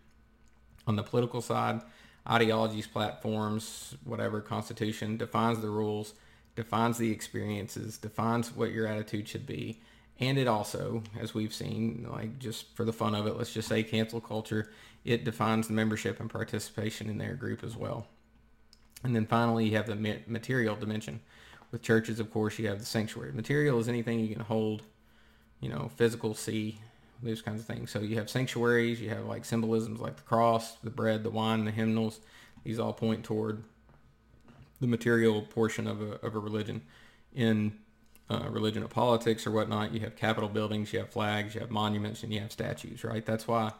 On 0.87 0.95
the 0.95 1.03
political 1.03 1.41
side, 1.41 1.81
ideologies, 2.29 2.87
platforms, 2.87 3.95
whatever, 4.03 4.41
constitution 4.41 5.17
defines 5.17 5.59
the 5.59 5.69
rules, 5.69 6.13
defines 6.55 6.97
the 6.97 7.11
experiences, 7.11 7.97
defines 7.97 8.55
what 8.55 8.71
your 8.71 8.87
attitude 8.87 9.27
should 9.27 9.47
be. 9.47 9.81
And 10.19 10.37
it 10.37 10.47
also, 10.47 11.01
as 11.19 11.33
we've 11.33 11.53
seen, 11.53 12.07
like 12.11 12.37
just 12.37 12.75
for 12.75 12.85
the 12.85 12.93
fun 12.93 13.15
of 13.15 13.25
it, 13.25 13.37
let's 13.37 13.53
just 13.53 13.67
say 13.67 13.81
cancel 13.81 14.21
culture, 14.21 14.71
it 15.03 15.23
defines 15.23 15.67
the 15.67 15.73
membership 15.73 16.19
and 16.19 16.29
participation 16.29 17.09
in 17.09 17.17
their 17.17 17.33
group 17.33 17.63
as 17.63 17.75
well. 17.75 18.05
And 19.03 19.15
then 19.15 19.25
finally, 19.25 19.65
you 19.65 19.77
have 19.77 19.87
the 19.87 20.21
material 20.27 20.75
dimension. 20.75 21.21
With 21.71 21.81
churches, 21.81 22.19
of 22.19 22.31
course, 22.31 22.59
you 22.59 22.67
have 22.67 22.79
the 22.79 22.85
sanctuary. 22.85 23.31
Material 23.31 23.79
is 23.79 23.87
anything 23.87 24.19
you 24.19 24.35
can 24.35 24.43
hold, 24.43 24.83
you 25.59 25.69
know, 25.69 25.89
physical, 25.95 26.35
see, 26.35 26.77
those 27.23 27.41
kinds 27.41 27.61
of 27.61 27.67
things. 27.67 27.91
So 27.91 27.99
you 27.99 28.17
have 28.17 28.29
sanctuaries, 28.29 29.01
you 29.01 29.09
have 29.09 29.25
like 29.25 29.45
symbolisms 29.45 29.99
like 29.99 30.17
the 30.17 30.23
cross, 30.23 30.75
the 30.83 30.89
bread, 30.89 31.23
the 31.23 31.29
wine, 31.29 31.65
the 31.65 31.71
hymnals. 31.71 32.19
These 32.63 32.79
all 32.79 32.93
point 32.93 33.23
toward 33.23 33.63
the 34.79 34.87
material 34.87 35.41
portion 35.43 35.87
of 35.87 36.01
a, 36.01 36.13
of 36.25 36.35
a 36.35 36.39
religion. 36.39 36.81
In 37.33 37.73
uh, 38.29 38.47
religion 38.49 38.83
of 38.83 38.89
politics 38.89 39.45
or 39.45 39.51
whatnot, 39.51 39.93
you 39.93 39.99
have 40.01 40.15
capitol 40.15 40.49
buildings, 40.49 40.93
you 40.93 40.99
have 40.99 41.09
flags, 41.09 41.53
you 41.53 41.61
have 41.61 41.71
monuments, 41.71 42.23
and 42.23 42.33
you 42.33 42.39
have 42.39 42.51
statues, 42.51 43.03
right? 43.03 43.25
That's 43.25 43.47
why, 43.47 43.71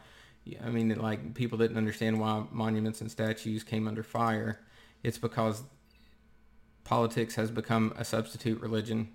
I 0.63 0.69
mean, 0.69 0.89
like 1.00 1.33
people 1.33 1.57
didn't 1.57 1.77
understand 1.77 2.19
why 2.19 2.45
monuments 2.51 3.01
and 3.01 3.12
statues 3.12 3.63
came 3.63 3.88
under 3.88 4.03
fire. 4.03 4.60
It's 5.03 5.17
because 5.17 5.63
politics 6.83 7.36
has 7.36 7.51
become 7.51 7.93
a 7.98 8.05
substitute 8.05 8.60
religion 8.62 9.10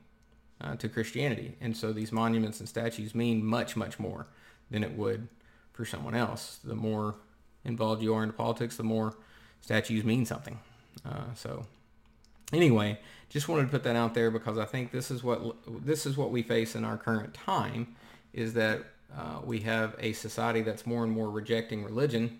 uh, 0.60 0.76
to 0.76 0.88
Christianity. 0.88 1.56
And 1.60 1.76
so 1.76 1.92
these 1.92 2.12
monuments 2.12 2.60
and 2.60 2.68
statues 2.68 3.14
mean 3.14 3.44
much, 3.44 3.76
much 3.76 3.98
more 3.98 4.26
than 4.70 4.82
it 4.82 4.96
would 4.96 5.28
for 5.72 5.84
someone 5.84 6.14
else. 6.14 6.58
The 6.64 6.74
more 6.74 7.16
involved 7.64 8.02
you 8.02 8.14
are 8.14 8.22
in 8.22 8.32
politics, 8.32 8.76
the 8.76 8.82
more 8.82 9.14
statues 9.60 10.04
mean 10.04 10.24
something. 10.24 10.58
Uh, 11.04 11.34
so 11.34 11.66
anyway, 12.52 12.98
just 13.28 13.48
wanted 13.48 13.64
to 13.64 13.68
put 13.68 13.82
that 13.84 13.96
out 13.96 14.14
there 14.14 14.30
because 14.30 14.58
I 14.58 14.64
think 14.64 14.92
this 14.92 15.10
is 15.10 15.22
what 15.22 15.56
this 15.84 16.06
is 16.06 16.16
what 16.16 16.30
we 16.30 16.42
face 16.42 16.74
in 16.74 16.84
our 16.84 16.96
current 16.96 17.34
time 17.34 17.94
is 18.32 18.54
that 18.54 18.84
uh, 19.16 19.40
we 19.44 19.60
have 19.60 19.94
a 19.98 20.12
society 20.12 20.62
that's 20.62 20.86
more 20.86 21.04
and 21.04 21.12
more 21.12 21.30
rejecting 21.30 21.84
religion 21.84 22.38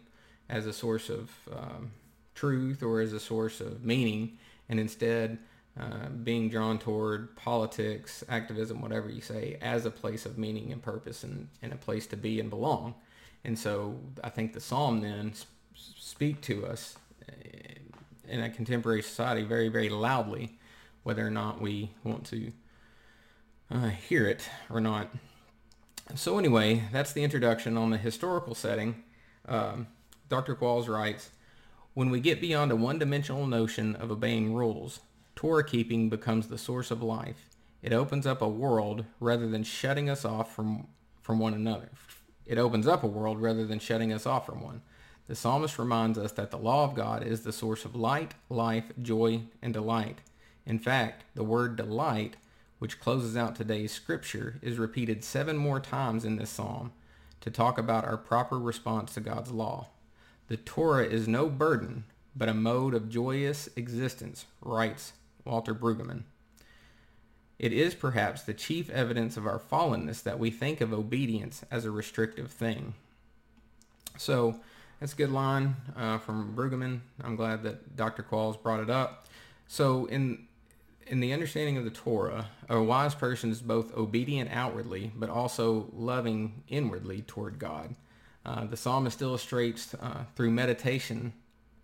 as 0.49 0.67
a 0.67 0.73
source 0.73 1.09
of 1.09 1.31
um, 1.53 1.91
truth 2.35 2.83
or 2.83 3.01
as 3.01 3.13
a 3.13 3.21
source 3.21 3.61
of 3.61 3.85
meaning, 3.85 4.39
and 4.69 4.79
instead 4.79 5.39
uh, 5.79 6.09
being 6.09 6.49
drawn 6.49 6.79
toward 6.79 7.37
politics, 7.37 8.25
activism, 8.29 8.81
whatever 8.81 9.11
you 9.11 9.21
say, 9.21 9.59
as 9.61 9.85
a 9.85 9.91
place 9.91 10.25
of 10.25 10.39
meaning 10.39 10.73
and 10.73 10.83
purpose 10.83 11.23
and, 11.23 11.49
and 11.61 11.73
a 11.73 11.77
place 11.77 12.07
to 12.07 12.17
be 12.17 12.41
and 12.41 12.49
belong. 12.49 12.95
And 13.45 13.59
so 13.59 14.01
I 14.25 14.31
think 14.31 14.55
the 14.55 14.61
psalm 14.61 15.03
then 15.03 15.35
speak 15.75 16.41
to 16.43 16.67
us 16.67 16.97
uh, 17.29 17.33
in 18.29 18.41
a 18.41 18.51
contemporary 18.51 19.03
society 19.03 19.43
very, 19.43 19.69
very 19.69 19.89
loudly, 19.89 20.59
whether 21.03 21.27
or 21.27 21.31
not 21.31 21.61
we 21.61 21.91
want 22.03 22.25
to 22.27 22.53
uh, 23.71 23.89
hear 23.89 24.27
it 24.27 24.49
or 24.71 24.81
not. 24.81 25.11
So 26.15 26.39
anyway, 26.39 26.85
that's 26.93 27.13
the 27.13 27.23
introduction 27.23 27.77
on 27.77 27.91
the 27.91 27.99
historical 27.99 28.55
setting. 28.55 29.03
Um, 29.47 29.89
Dr. 30.29 30.55
Qualls 30.55 30.89
writes, 30.89 31.31
when 31.95 32.11
we 32.11 32.21
get 32.21 32.41
beyond 32.41 32.73
a 32.73 32.77
one-dimensional 32.77 33.47
notion 33.47 33.97
of 33.97 34.11
obeying 34.11 34.55
rules, 34.55 35.01
Torah 35.37 35.63
keeping 35.63 36.09
becomes 36.09 36.49
the 36.49 36.57
source 36.57 36.91
of 36.91 37.03
life. 37.03 37.51
It 37.83 37.93
opens 37.93 38.27
up 38.27 38.41
a 38.41 38.49
world 38.49 39.05
rather 39.21 39.47
than 39.47 39.65
shutting 39.65 40.09
us 40.09 40.25
off 40.25 40.55
from, 40.55 40.89
from 41.21 41.39
one 41.39 41.53
another. 41.53 41.91
It 42.47 42.57
opens 42.57 42.87
up 42.87 43.05
a 43.05 43.07
world 43.07 43.41
rather 43.41 43.67
than 43.67 43.79
shutting 43.79 44.15
us 44.15 44.25
off 44.25 44.47
from 44.47 44.63
one. 44.63 44.81
The 45.27 45.37
psalmist 45.37 45.79
reminds 45.79 46.17
us 46.17 46.33
that 46.33 46.51
the 46.51 46.57
law 46.57 46.85
of 46.85 46.95
God 46.95 47.23
is 47.23 47.43
the 47.43 47.53
source 47.53 47.85
of 47.85 47.95
light, 47.95 48.33
life, 48.49 48.93
joy, 49.03 49.43
and 49.61 49.75
delight. 49.75 50.21
In 50.65 50.79
fact, 50.79 51.25
the 51.35 51.45
word 51.45 51.77
delight, 51.77 52.37
which 52.79 52.99
closes 52.99 53.37
out 53.37 53.55
today's 53.55 53.93
scripture, 53.93 54.59
is 54.63 54.79
repeated 54.79 55.23
seven 55.23 55.59
more 55.59 55.81
times 55.81 56.25
in 56.25 56.37
this 56.37 56.51
psalm 56.51 56.93
to 57.43 57.51
talk 57.51 57.77
about 57.77 58.07
our 58.07 58.17
proper 58.17 58.59
response 58.59 59.13
to 59.15 59.21
God's 59.21 59.51
law. 59.51 59.89
The 60.49 60.57
Torah 60.57 61.05
is 61.05 61.29
no 61.29 61.51
burden, 61.51 62.05
but 62.35 62.49
a 62.49 62.55
mode 62.55 62.95
of 62.95 63.11
joyous 63.11 63.69
existence, 63.77 64.47
writes 64.63 65.13
Walter 65.47 65.75
Brueggemann. 65.75 66.25
It 67.59 67.73
is 67.73 67.95
perhaps 67.95 68.43
the 68.43 68.53
chief 68.53 68.91
evidence 68.91 69.37
of 69.37 69.47
our 69.47 69.59
fallenness 69.59 70.23
that 70.23 70.39
we 70.39 70.51
think 70.51 70.81
of 70.81 70.93
obedience 70.93 71.65
as 71.71 71.85
a 71.85 71.91
restrictive 71.91 72.51
thing. 72.51 72.95
So 74.19 74.61
that's 75.01 75.15
a 75.15 75.17
good 75.17 75.33
line 75.33 75.77
uh, 75.97 76.19
from 76.19 76.55
Brueggemann. 76.55 77.01
I'm 77.23 77.37
glad 77.37 77.63
that 77.63 77.97
Dr. 77.97 78.23
Qualls 78.23 78.61
brought 78.63 78.81
it 78.81 78.91
up. 78.91 79.27
So 79.69 80.07
in 80.07 80.47
in 81.07 81.21
the 81.21 81.33
understanding 81.33 81.77
of 81.77 81.85
the 81.85 81.91
Torah, 81.91 82.49
a 82.69 82.83
wise 82.83 83.15
person 83.15 83.51
is 83.51 83.63
both 83.63 83.97
obedient 83.97 84.51
outwardly, 84.53 85.13
but 85.15 85.31
also 85.31 85.89
loving 85.93 86.65
inwardly 86.69 87.23
toward 87.23 87.61
God. 87.61 87.95
Uh, 88.45 88.65
the 88.65 88.77
psalmist 88.77 89.23
illustrates 89.23 89.95
uh, 89.95 90.25
through 90.35 90.51
meditation 90.51 91.33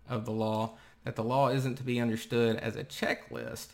of 0.09 0.25
the 0.25 0.31
law 0.31 0.77
that 1.03 1.15
the 1.15 1.23
law 1.23 1.49
isn't 1.49 1.75
to 1.75 1.83
be 1.83 1.99
understood 1.99 2.57
as 2.57 2.75
a 2.75 2.83
checklist, 2.83 3.67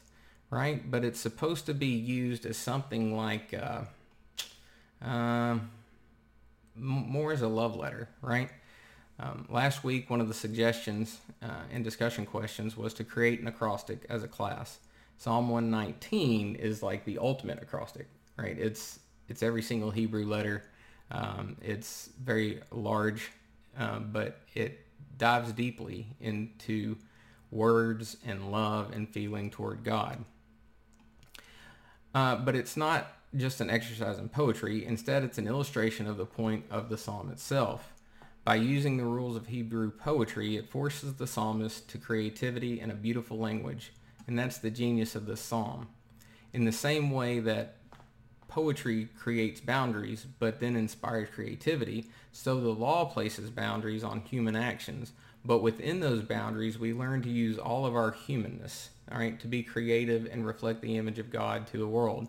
right? 0.49 0.89
But 0.89 1.03
it's 1.03 1.19
supposed 1.19 1.65
to 1.67 1.73
be 1.73 1.87
used 1.87 2.45
as 2.45 2.57
something 2.57 3.15
like 3.15 3.53
uh, 3.53 3.81
uh, 5.05 5.59
more 6.75 7.31
as 7.31 7.41
a 7.41 7.47
love 7.47 7.75
letter, 7.75 8.09
right? 8.21 8.49
Um, 9.19 9.45
last 9.49 9.83
week, 9.83 10.09
one 10.09 10.21
of 10.21 10.27
the 10.27 10.33
suggestions 10.33 11.19
uh, 11.43 11.63
and 11.71 11.83
discussion 11.83 12.25
questions 12.25 12.77
was 12.77 12.93
to 12.95 13.03
create 13.03 13.41
an 13.41 13.47
acrostic 13.47 14.05
as 14.09 14.23
a 14.23 14.27
class. 14.27 14.79
Psalm 15.17 15.49
119 15.49 16.55
is 16.55 16.81
like 16.81 17.03
the 17.03 17.17
ultimate 17.17 17.61
acrostic, 17.61 18.07
right? 18.37 18.57
It's 18.57 18.99
it's 19.27 19.43
every 19.43 19.61
single 19.61 19.91
Hebrew 19.91 20.25
letter. 20.25 20.63
Um, 21.11 21.57
it's 21.61 22.09
very 22.23 22.61
large, 22.71 23.29
um, 23.77 24.09
but 24.11 24.39
it 24.55 24.85
dives 25.17 25.51
deeply 25.51 26.07
into 26.21 26.95
words 27.51 28.17
and 28.25 28.51
love 28.51 28.91
and 28.91 29.09
feeling 29.09 29.49
toward 29.49 29.83
God. 29.83 30.23
Uh, 32.13 32.35
but 32.35 32.55
it's 32.55 32.77
not 32.77 33.07
just 33.35 33.61
an 33.61 33.69
exercise 33.69 34.17
in 34.17 34.29
poetry. 34.29 34.85
Instead, 34.85 35.23
it's 35.23 35.37
an 35.37 35.47
illustration 35.47 36.07
of 36.07 36.17
the 36.17 36.25
point 36.25 36.65
of 36.71 36.89
the 36.89 36.97
psalm 36.97 37.29
itself. 37.29 37.93
By 38.43 38.55
using 38.55 38.97
the 38.97 39.05
rules 39.05 39.35
of 39.35 39.47
Hebrew 39.47 39.91
poetry, 39.91 40.55
it 40.55 40.69
forces 40.69 41.13
the 41.15 41.27
psalmist 41.27 41.87
to 41.89 41.97
creativity 41.97 42.79
and 42.79 42.91
a 42.91 42.95
beautiful 42.95 43.37
language. 43.37 43.91
And 44.25 44.37
that's 44.37 44.57
the 44.57 44.71
genius 44.71 45.15
of 45.15 45.25
this 45.25 45.41
psalm. 45.41 45.87
In 46.53 46.65
the 46.65 46.71
same 46.71 47.11
way 47.11 47.39
that 47.39 47.75
poetry 48.47 49.07
creates 49.17 49.61
boundaries 49.61 50.25
but 50.39 50.59
then 50.59 50.75
inspires 50.75 51.29
creativity, 51.33 52.07
so 52.31 52.59
the 52.59 52.69
law 52.69 53.05
places 53.05 53.51
boundaries 53.51 54.03
on 54.03 54.21
human 54.21 54.55
actions 54.55 55.11
but 55.43 55.59
within 55.59 55.99
those 55.99 56.21
boundaries, 56.21 56.77
we 56.77 56.93
learn 56.93 57.21
to 57.21 57.29
use 57.29 57.57
all 57.57 57.85
of 57.85 57.95
our 57.95 58.11
humanness, 58.11 58.89
all 59.11 59.19
right, 59.19 59.39
to 59.39 59.47
be 59.47 59.63
creative 59.63 60.27
and 60.31 60.45
reflect 60.45 60.81
the 60.81 60.97
image 60.97 61.19
of 61.19 61.31
God 61.31 61.67
to 61.67 61.77
the 61.77 61.87
world. 61.87 62.27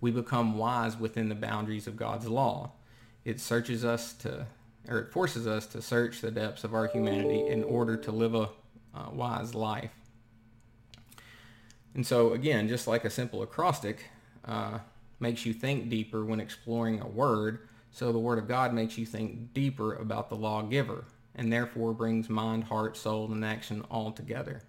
We 0.00 0.10
become 0.10 0.56
wise 0.56 0.96
within 0.96 1.28
the 1.28 1.34
boundaries 1.34 1.86
of 1.86 1.96
God's 1.96 2.28
law. 2.28 2.72
It 3.24 3.40
searches 3.40 3.84
us 3.84 4.12
to, 4.14 4.46
or 4.88 4.98
it 4.98 5.12
forces 5.12 5.46
us 5.46 5.66
to 5.66 5.82
search 5.82 6.20
the 6.20 6.30
depths 6.30 6.64
of 6.64 6.74
our 6.74 6.86
humanity 6.86 7.46
in 7.46 7.64
order 7.64 7.96
to 7.96 8.12
live 8.12 8.34
a 8.34 8.50
uh, 8.94 9.10
wise 9.12 9.54
life. 9.54 9.90
And 11.94 12.06
so 12.06 12.32
again, 12.32 12.68
just 12.68 12.86
like 12.86 13.04
a 13.04 13.10
simple 13.10 13.42
acrostic 13.42 14.04
uh, 14.44 14.78
makes 15.20 15.44
you 15.44 15.52
think 15.52 15.88
deeper 15.88 16.24
when 16.24 16.40
exploring 16.40 17.00
a 17.00 17.06
word, 17.06 17.68
so 17.90 18.12
the 18.12 18.18
Word 18.18 18.38
of 18.38 18.46
God 18.46 18.72
makes 18.72 18.98
you 18.98 19.06
think 19.06 19.52
deeper 19.54 19.94
about 19.94 20.28
the 20.28 20.36
lawgiver, 20.36 21.04
and 21.38 21.52
therefore 21.52 21.94
brings 21.94 22.28
mind, 22.28 22.64
heart, 22.64 22.96
soul, 22.96 23.32
and 23.32 23.44
action 23.44 23.82
all 23.90 24.10
together. 24.10 24.60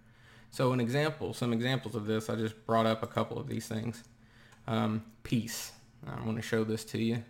So 0.52 0.72
an 0.72 0.80
example, 0.80 1.34
some 1.34 1.52
examples 1.52 1.96
of 1.96 2.06
this, 2.06 2.30
I 2.30 2.36
just 2.36 2.66
brought 2.66 2.86
up 2.86 3.04
a 3.04 3.08
couple 3.08 3.38
of 3.40 3.48
these 3.48 3.68
things. 3.68 4.04
Um, 4.68 5.04
peace. 5.24 5.72
I 6.08 6.24
want 6.24 6.38
to 6.38 6.44
show 6.44 6.64
this 6.64 6.86
to 6.86 7.00
you. 7.00 7.24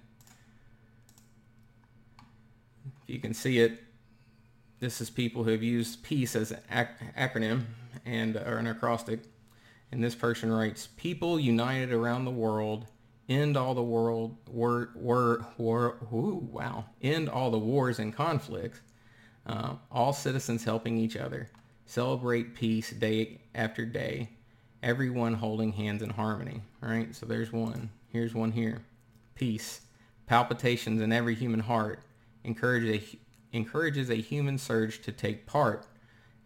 If 3.04 3.08
you 3.08 3.20
can 3.20 3.34
see 3.34 3.60
it, 3.60 3.82
this 4.80 5.02
is 5.02 5.10
people 5.10 5.44
who 5.44 5.52
have 5.52 5.64
used 5.64 6.04
peace 6.04 6.36
as 6.36 6.52
an 6.52 6.60
ac 6.72 6.90
acronym 7.18 7.64
and 8.06 8.36
or 8.36 8.58
an 8.58 8.68
acrostic. 8.68 9.22
And 9.92 10.04
this 10.04 10.16
person 10.16 10.52
writes, 10.52 10.88
people 10.98 11.40
united 11.40 11.92
around 11.92 12.26
the 12.26 12.32
world 12.32 12.86
end 13.30 13.56
all 13.56 13.76
the 13.76 13.84
world 13.84 14.36
war 14.48 14.90
war 14.96 15.46
war 15.58 15.98
ooh, 16.12 16.48
wow 16.52 16.84
end 17.02 17.30
all 17.30 17.52
the 17.52 17.60
wars 17.60 18.00
and 18.00 18.16
conflicts 18.16 18.82
uh, 19.50 19.74
all 19.92 20.14
citizens 20.14 20.64
helping 20.64 20.98
each 20.98 21.18
other. 21.18 21.50
Celebrate 21.86 22.54
peace 22.54 22.92
day 22.92 23.42
after 23.56 23.84
day. 23.84 24.30
Everyone 24.84 25.34
holding 25.34 25.74
hands 25.74 26.04
in 26.04 26.12
harmony 26.12 26.62
all 26.82 26.90
right? 26.90 27.14
So 27.16 27.26
there's 27.26 27.52
one. 27.52 27.90
Here's 28.08 28.34
one 28.34 28.52
here. 28.52 28.84
Peace. 29.36 29.82
Palpitations 30.28 31.02
in 31.02 31.12
every 31.12 31.36
human 31.36 31.62
heart 31.62 32.04
a, 32.46 33.02
encourages 33.52 34.10
a 34.10 34.16
human 34.16 34.58
surge 34.58 35.02
to 35.02 35.12
take 35.12 35.48
part. 35.48 35.88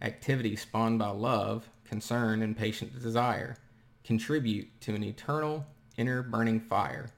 Activity 0.00 0.56
spawned 0.56 0.98
by 0.98 1.08
love 1.08 1.68
concern 1.84 2.42
and 2.42 2.56
patient 2.56 2.98
desire 3.00 3.56
contribute 4.02 4.80
to 4.80 4.94
an 4.94 5.04
eternal 5.04 5.66
inner 5.96 6.22
burning 6.22 6.60
fire, 6.60 7.10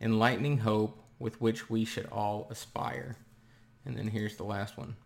enlightening 0.00 0.58
hope 0.58 1.02
with 1.18 1.40
which 1.40 1.68
we 1.68 1.84
should 1.84 2.06
all 2.06 2.46
aspire. 2.50 3.16
And 3.84 3.96
then 3.96 4.08
here's 4.08 4.36
the 4.36 4.44
last 4.44 4.78
one. 4.78 4.96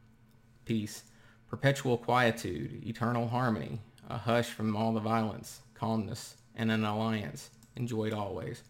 Peace, 0.70 1.02
perpetual 1.48 1.98
quietude, 1.98 2.86
eternal 2.86 3.26
harmony, 3.26 3.80
a 4.08 4.16
hush 4.16 4.50
from 4.50 4.76
all 4.76 4.92
the 4.92 5.00
violence, 5.00 5.62
calmness, 5.74 6.36
and 6.54 6.70
an 6.70 6.84
alliance, 6.84 7.50
enjoyed 7.74 8.12
always. 8.12 8.62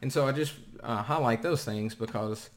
And 0.00 0.12
so 0.12 0.28
I 0.28 0.30
just 0.30 0.54
uh, 0.84 1.02
highlight 1.02 1.42
those 1.42 1.64
things 1.64 1.96
because 1.96 2.50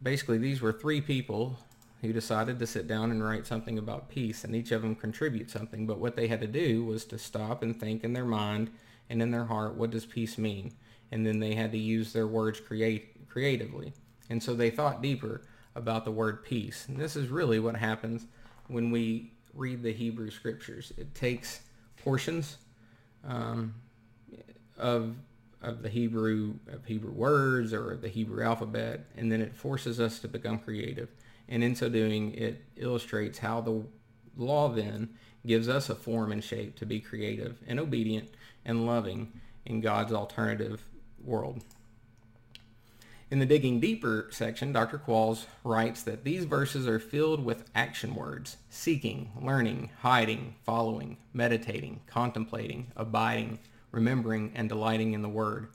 basically 0.00 0.38
these 0.38 0.60
were 0.60 0.72
three 0.72 1.00
people 1.00 1.58
who 2.00 2.12
decided 2.12 2.60
to 2.60 2.66
sit 2.68 2.86
down 2.86 3.10
and 3.10 3.24
write 3.24 3.44
something 3.44 3.76
about 3.76 4.08
peace, 4.08 4.44
and 4.44 4.54
each 4.54 4.70
of 4.70 4.82
them 4.82 4.94
contribute 4.94 5.50
something. 5.50 5.84
But 5.84 5.98
what 5.98 6.14
they 6.14 6.28
had 6.28 6.40
to 6.42 6.46
do 6.46 6.84
was 6.84 7.04
to 7.06 7.18
stop 7.18 7.64
and 7.64 7.74
think 7.74 8.04
in 8.04 8.12
their 8.12 8.24
mind 8.24 8.70
and 9.10 9.20
in 9.20 9.32
their 9.32 9.46
heart, 9.46 9.74
what 9.74 9.90
does 9.90 10.06
peace 10.06 10.38
mean? 10.38 10.74
And 11.10 11.26
then 11.26 11.40
they 11.40 11.56
had 11.56 11.72
to 11.72 11.78
use 11.78 12.12
their 12.12 12.28
words 12.28 12.60
create 12.60 13.28
creatively. 13.28 13.94
And 14.30 14.40
so 14.40 14.54
they 14.54 14.70
thought 14.70 15.02
deeper 15.02 15.42
about 15.74 16.04
the 16.04 16.10
word 16.10 16.44
peace. 16.44 16.86
And 16.88 16.96
this 16.96 17.16
is 17.16 17.28
really 17.28 17.58
what 17.58 17.76
happens 17.76 18.26
when 18.68 18.90
we 18.90 19.32
read 19.54 19.82
the 19.82 19.92
Hebrew 19.92 20.30
scriptures. 20.30 20.92
It 20.96 21.14
takes 21.14 21.60
portions 21.96 22.58
um, 23.24 23.74
of 24.76 25.16
of 25.60 25.82
the 25.82 25.88
Hebrew 25.88 26.54
of 26.68 26.84
Hebrew 26.84 27.12
words 27.12 27.72
or 27.72 27.96
the 27.96 28.08
Hebrew 28.08 28.44
alphabet, 28.44 29.06
and 29.16 29.30
then 29.30 29.40
it 29.40 29.56
forces 29.56 29.98
us 29.98 30.20
to 30.20 30.28
become 30.28 30.58
creative. 30.58 31.08
And 31.48 31.64
in 31.64 31.74
so 31.74 31.88
doing, 31.88 32.32
it 32.34 32.62
illustrates 32.76 33.38
how 33.38 33.60
the 33.60 33.82
law 34.36 34.68
then 34.68 35.08
gives 35.46 35.68
us 35.68 35.88
a 35.88 35.94
form 35.94 36.30
and 36.30 36.44
shape 36.44 36.76
to 36.76 36.86
be 36.86 37.00
creative 37.00 37.58
and 37.66 37.80
obedient 37.80 38.28
and 38.64 38.86
loving 38.86 39.32
in 39.64 39.80
God's 39.80 40.12
alternative 40.12 40.84
world. 41.24 41.64
In 43.30 43.40
the 43.40 43.46
Digging 43.46 43.78
Deeper 43.78 44.28
section, 44.30 44.72
Dr. 44.72 44.98
Qualls 44.98 45.44
writes 45.62 46.02
that 46.04 46.24
these 46.24 46.46
verses 46.46 46.88
are 46.88 46.98
filled 46.98 47.44
with 47.44 47.68
action 47.74 48.14
words, 48.14 48.56
seeking, 48.70 49.32
learning, 49.38 49.90
hiding, 50.00 50.54
following, 50.64 51.18
meditating, 51.34 52.00
contemplating, 52.06 52.90
abiding, 52.96 53.58
remembering, 53.92 54.50
and 54.54 54.70
delighting 54.70 55.12
in 55.12 55.20
the 55.20 55.28
Word. 55.28 55.68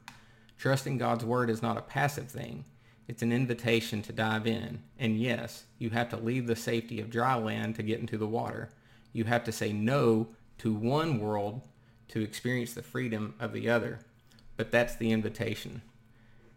Trusting 0.58 0.98
God's 0.98 1.24
Word 1.24 1.52
is 1.52 1.62
not 1.62 1.78
a 1.78 1.84
passive 1.84 2.32
thing. 2.32 2.66
It's 3.08 3.22
an 3.22 3.32
invitation 3.32 4.02
to 4.02 4.12
dive 4.12 4.48
in. 4.48 4.82
And 4.98 5.20
yes, 5.20 5.66
you 5.78 5.92
have 5.92 6.10
to 6.10 6.18
leave 6.18 6.48
the 6.48 6.56
safety 6.56 7.00
of 7.00 7.12
dry 7.12 7.36
land 7.36 7.76
to 7.76 7.84
get 7.84 8.00
into 8.00 8.18
the 8.18 8.26
water. 8.26 8.72
You 9.12 9.26
have 9.26 9.44
to 9.44 9.52
say 9.52 9.72
no 9.72 10.30
to 10.58 10.74
one 10.74 11.20
world 11.20 11.62
to 12.08 12.22
experience 12.24 12.74
the 12.74 12.82
freedom 12.82 13.36
of 13.40 13.54
the 13.54 13.70
other. 13.70 14.00
But 14.58 14.72
that's 14.72 14.96
the 14.96 15.12
invitation. 15.12 15.84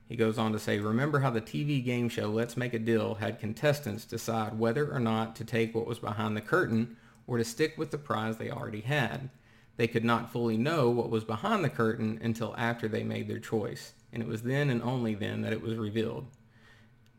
He 0.09 0.17
goes 0.17 0.39
on 0.39 0.53
to 0.53 0.59
say, 0.59 0.79
remember 0.79 1.19
how 1.19 1.31
the 1.31 1.41
TV 1.41 1.85
game 1.85 2.09
show 2.09 2.29
Let's 2.29 2.57
Make 2.57 2.75
a 2.75 2.79
Deal 2.79 3.15
had 3.15 3.41
contestants 3.41 4.05
decide 4.05 4.59
whether 4.59 4.93
or 4.93 5.01
not 5.01 5.35
to 5.37 5.45
take 5.45 5.75
what 5.75 5.87
was 5.87 5.99
behind 5.99 6.37
the 6.37 6.41
curtain 6.41 6.97
or 7.27 7.39
to 7.39 7.45
stick 7.45 7.77
with 7.77 7.91
the 7.91 7.99
prize 7.99 8.37
they 8.37 8.51
already 8.51 8.83
had. 8.83 9.31
They 9.77 9.89
could 9.89 10.05
not 10.05 10.31
fully 10.31 10.57
know 10.57 10.89
what 10.91 11.11
was 11.11 11.25
behind 11.25 11.65
the 11.65 11.69
curtain 11.69 12.21
until 12.23 12.55
after 12.57 12.89
they 12.89 13.03
made 13.03 13.29
their 13.29 13.41
choice, 13.41 13.93
and 14.13 14.23
it 14.23 14.29
was 14.29 14.43
then 14.43 14.71
and 14.71 14.83
only 14.83 15.15
then 15.15 15.43
that 15.43 15.53
it 15.53 15.61
was 15.61 15.77
revealed. 15.77 16.27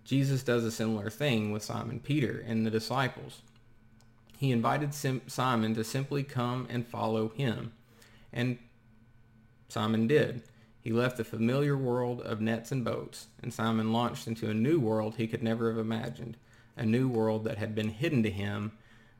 Jesus 0.06 0.42
does 0.42 0.64
a 0.64 0.72
similar 0.72 1.10
thing 1.10 1.52
with 1.52 1.64
Simon 1.64 2.00
Peter 2.00 2.44
and 2.48 2.66
the 2.66 2.72
disciples. 2.72 3.42
He 4.38 4.52
invited 4.52 4.94
Simon 4.94 5.76
to 5.76 5.84
simply 5.84 6.24
come 6.24 6.68
and 6.70 6.88
follow 6.88 7.30
him. 7.30 7.74
And 8.32 8.58
Simon 9.68 10.08
did. 10.08 10.44
He 10.88 10.94
left 10.94 11.18
the 11.18 11.26
familiar 11.26 11.76
world 11.76 12.22
of 12.22 12.40
nets 12.40 12.72
and 12.72 12.82
boats, 12.82 13.28
and 13.44 13.54
Simon 13.54 13.92
launched 13.92 14.26
into 14.26 14.50
a 14.50 14.54
new 14.54 14.80
world 14.80 15.16
he 15.18 15.28
could 15.28 15.44
never 15.44 15.68
have 15.70 15.78
imagined, 15.78 16.38
a 16.78 16.86
new 16.86 17.10
world 17.10 17.44
that 17.44 17.58
had 17.58 17.76
been 17.76 17.90
hidden 17.90 18.24
to 18.24 18.32
him, 18.32 18.72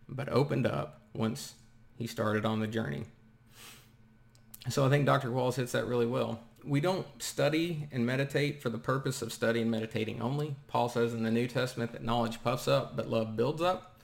but 0.08 0.30
opened 0.30 0.66
up 0.66 1.02
once 1.14 1.56
he 1.98 2.08
started 2.08 2.46
on 2.46 2.62
the 2.62 2.68
journey. 2.68 3.04
So 4.70 4.86
I 4.86 4.90
think 4.90 5.06
Dr. 5.06 5.30
Qualls 5.30 5.56
hits 5.56 5.74
that 5.74 5.88
really 5.88 6.06
well 6.06 6.40
we 6.64 6.80
don't 6.80 7.06
study 7.22 7.90
and 7.92 8.06
meditate 8.06 8.62
for 8.62 8.70
the 8.70 8.78
purpose 8.78 9.22
of 9.22 9.34
studying 9.34 9.64
and 9.64 9.72
meditating 9.72 10.22
only. 10.22 10.56
Paul 10.70 10.88
says 10.88 11.14
in 11.14 11.24
the 11.24 11.32
New 11.32 11.48
Testament 11.48 11.92
that 11.92 12.02
knowledge 12.02 12.42
puffs 12.46 12.70
up, 12.70 12.96
but 12.96 13.10
love 13.10 13.36
builds 13.36 13.62
up. 13.62 14.00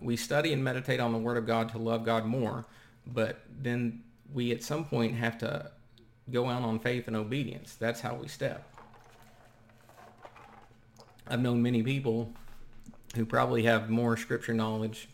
We 0.00 0.16
study 0.16 0.52
and 0.52 0.64
meditate 0.64 0.98
on 0.98 1.12
the 1.12 1.18
Word 1.18 1.36
of 1.36 1.46
God 1.46 1.68
to 1.68 1.78
love 1.78 2.04
God 2.04 2.24
more, 2.24 2.66
but 3.06 3.38
then 3.48 4.02
we 4.32 4.50
at 4.50 4.64
some 4.64 4.84
point 4.84 5.14
have 5.14 5.38
to 5.38 5.70
go 6.30 6.48
out 6.48 6.62
on 6.62 6.78
faith 6.78 7.06
and 7.06 7.16
obedience. 7.16 7.74
That's 7.74 8.00
how 8.00 8.14
we 8.14 8.28
step. 8.28 8.68
I've 11.26 11.40
known 11.40 11.62
many 11.62 11.82
people 11.82 12.32
who 13.14 13.24
probably 13.24 13.64
have 13.64 13.88
more 13.88 14.16
scripture 14.16 14.54
knowledge 14.54 15.08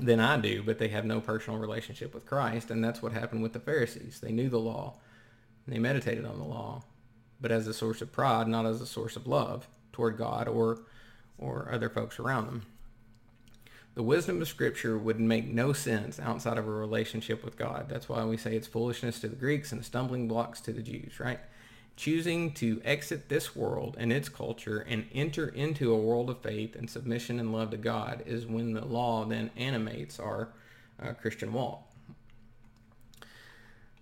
than 0.00 0.20
I 0.20 0.38
do, 0.38 0.62
but 0.62 0.78
they 0.78 0.88
have 0.88 1.04
no 1.04 1.20
personal 1.20 1.58
relationship 1.58 2.14
with 2.14 2.26
Christ, 2.26 2.70
and 2.70 2.82
that's 2.82 3.02
what 3.02 3.12
happened 3.12 3.42
with 3.42 3.52
the 3.52 3.60
Pharisees. 3.60 4.20
They 4.20 4.32
knew 4.32 4.48
the 4.48 4.58
law 4.58 4.94
they 5.66 5.78
meditated 5.78 6.24
on 6.24 6.38
the 6.38 6.44
law, 6.44 6.82
but 7.40 7.52
as 7.52 7.66
a 7.66 7.74
source 7.74 8.02
of 8.02 8.12
pride, 8.12 8.48
not 8.48 8.66
as 8.66 8.80
a 8.80 8.86
source 8.86 9.16
of 9.16 9.26
love 9.26 9.68
toward 9.92 10.16
God 10.16 10.48
or, 10.48 10.80
or 11.38 11.68
other 11.70 11.88
folks 11.88 12.18
around 12.18 12.46
them. 12.46 12.66
The 13.94 14.02
wisdom 14.02 14.40
of 14.40 14.48
Scripture 14.48 14.96
would 14.96 15.20
make 15.20 15.46
no 15.46 15.74
sense 15.74 16.18
outside 16.18 16.56
of 16.56 16.66
a 16.66 16.70
relationship 16.70 17.44
with 17.44 17.58
God. 17.58 17.90
That's 17.90 18.08
why 18.08 18.24
we 18.24 18.38
say 18.38 18.56
it's 18.56 18.66
foolishness 18.66 19.20
to 19.20 19.28
the 19.28 19.36
Greeks 19.36 19.70
and 19.70 19.84
stumbling 19.84 20.28
blocks 20.28 20.62
to 20.62 20.72
the 20.72 20.82
Jews, 20.82 21.20
right? 21.20 21.40
Choosing 21.94 22.52
to 22.54 22.80
exit 22.86 23.28
this 23.28 23.54
world 23.54 23.96
and 23.98 24.10
its 24.10 24.30
culture 24.30 24.78
and 24.88 25.04
enter 25.14 25.46
into 25.46 25.92
a 25.92 25.98
world 25.98 26.30
of 26.30 26.40
faith 26.40 26.74
and 26.74 26.88
submission 26.88 27.38
and 27.38 27.52
love 27.52 27.70
to 27.72 27.76
God 27.76 28.22
is 28.24 28.46
when 28.46 28.72
the 28.72 28.84
law 28.84 29.26
then 29.26 29.50
animates 29.58 30.18
our 30.18 30.48
uh, 31.02 31.12
Christian 31.12 31.52
walk. 31.52 31.86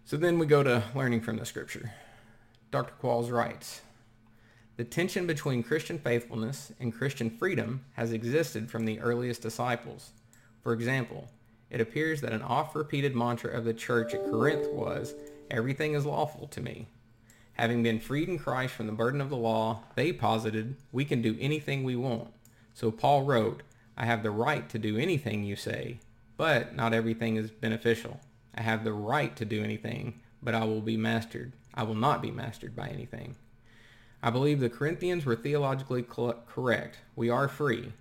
So 0.04 0.16
then 0.16 0.38
we 0.38 0.46
go 0.46 0.62
to 0.62 0.84
learning 0.94 1.22
from 1.22 1.36
the 1.36 1.46
scripture. 1.46 1.92
Dr. 2.70 2.94
Qualls 3.02 3.32
writes, 3.32 3.80
the 4.80 4.84
tension 4.84 5.26
between 5.26 5.62
Christian 5.62 5.98
faithfulness 5.98 6.72
and 6.80 6.90
Christian 6.90 7.28
freedom 7.28 7.84
has 7.96 8.14
existed 8.14 8.70
from 8.70 8.86
the 8.86 8.98
earliest 9.00 9.42
disciples. 9.42 10.12
For 10.62 10.72
example, 10.72 11.28
it 11.68 11.82
appears 11.82 12.22
that 12.22 12.32
an 12.32 12.40
oft-repeated 12.40 13.14
mantra 13.14 13.54
of 13.54 13.66
the 13.66 13.74
church 13.74 14.14
at 14.14 14.24
Corinth 14.30 14.72
was, 14.72 15.12
everything 15.50 15.92
is 15.92 16.06
lawful 16.06 16.46
to 16.46 16.62
me. 16.62 16.88
Having 17.52 17.82
been 17.82 18.00
freed 18.00 18.30
in 18.30 18.38
Christ 18.38 18.72
from 18.72 18.86
the 18.86 18.94
burden 18.94 19.20
of 19.20 19.28
the 19.28 19.36
law, 19.36 19.82
they 19.96 20.14
posited, 20.14 20.76
we 20.92 21.04
can 21.04 21.20
do 21.20 21.36
anything 21.38 21.84
we 21.84 21.94
want. 21.94 22.32
So 22.72 22.90
Paul 22.90 23.24
wrote, 23.24 23.62
I 23.98 24.06
have 24.06 24.22
the 24.22 24.30
right 24.30 24.66
to 24.70 24.78
do 24.78 24.96
anything 24.96 25.44
you 25.44 25.56
say, 25.56 26.00
but 26.38 26.74
not 26.74 26.94
everything 26.94 27.36
is 27.36 27.50
beneficial. 27.50 28.18
I 28.54 28.62
have 28.62 28.84
the 28.84 28.94
right 28.94 29.36
to 29.36 29.44
do 29.44 29.62
anything, 29.62 30.22
but 30.42 30.54
I 30.54 30.64
will 30.64 30.80
be 30.80 30.96
mastered. 30.96 31.52
I 31.74 31.82
will 31.82 31.94
not 31.94 32.22
be 32.22 32.30
mastered 32.30 32.74
by 32.74 32.88
anything. 32.88 33.36
I 34.22 34.30
believe 34.30 34.60
the 34.60 34.68
Corinthians 34.68 35.24
were 35.24 35.36
theologically 35.36 36.02
correct. 36.02 36.98
We 37.16 37.30
are 37.30 37.48
free. 37.48 37.92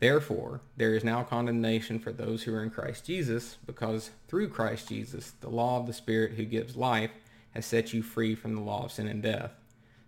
Therefore, 0.00 0.60
there 0.76 0.94
is 0.94 1.02
now 1.02 1.24
condemnation 1.24 1.98
for 1.98 2.12
those 2.12 2.42
who 2.42 2.54
are 2.54 2.62
in 2.62 2.70
Christ 2.70 3.06
Jesus, 3.06 3.56
because 3.66 4.10
through 4.28 4.50
Christ 4.50 4.88
Jesus, 4.88 5.32
the 5.40 5.48
law 5.48 5.80
of 5.80 5.86
the 5.86 5.92
Spirit 5.92 6.32
who 6.32 6.44
gives 6.44 6.76
life 6.76 7.10
has 7.52 7.66
set 7.66 7.92
you 7.92 8.02
free 8.02 8.34
from 8.34 8.54
the 8.54 8.60
law 8.60 8.84
of 8.84 8.92
sin 8.92 9.08
and 9.08 9.22
death. 9.22 9.52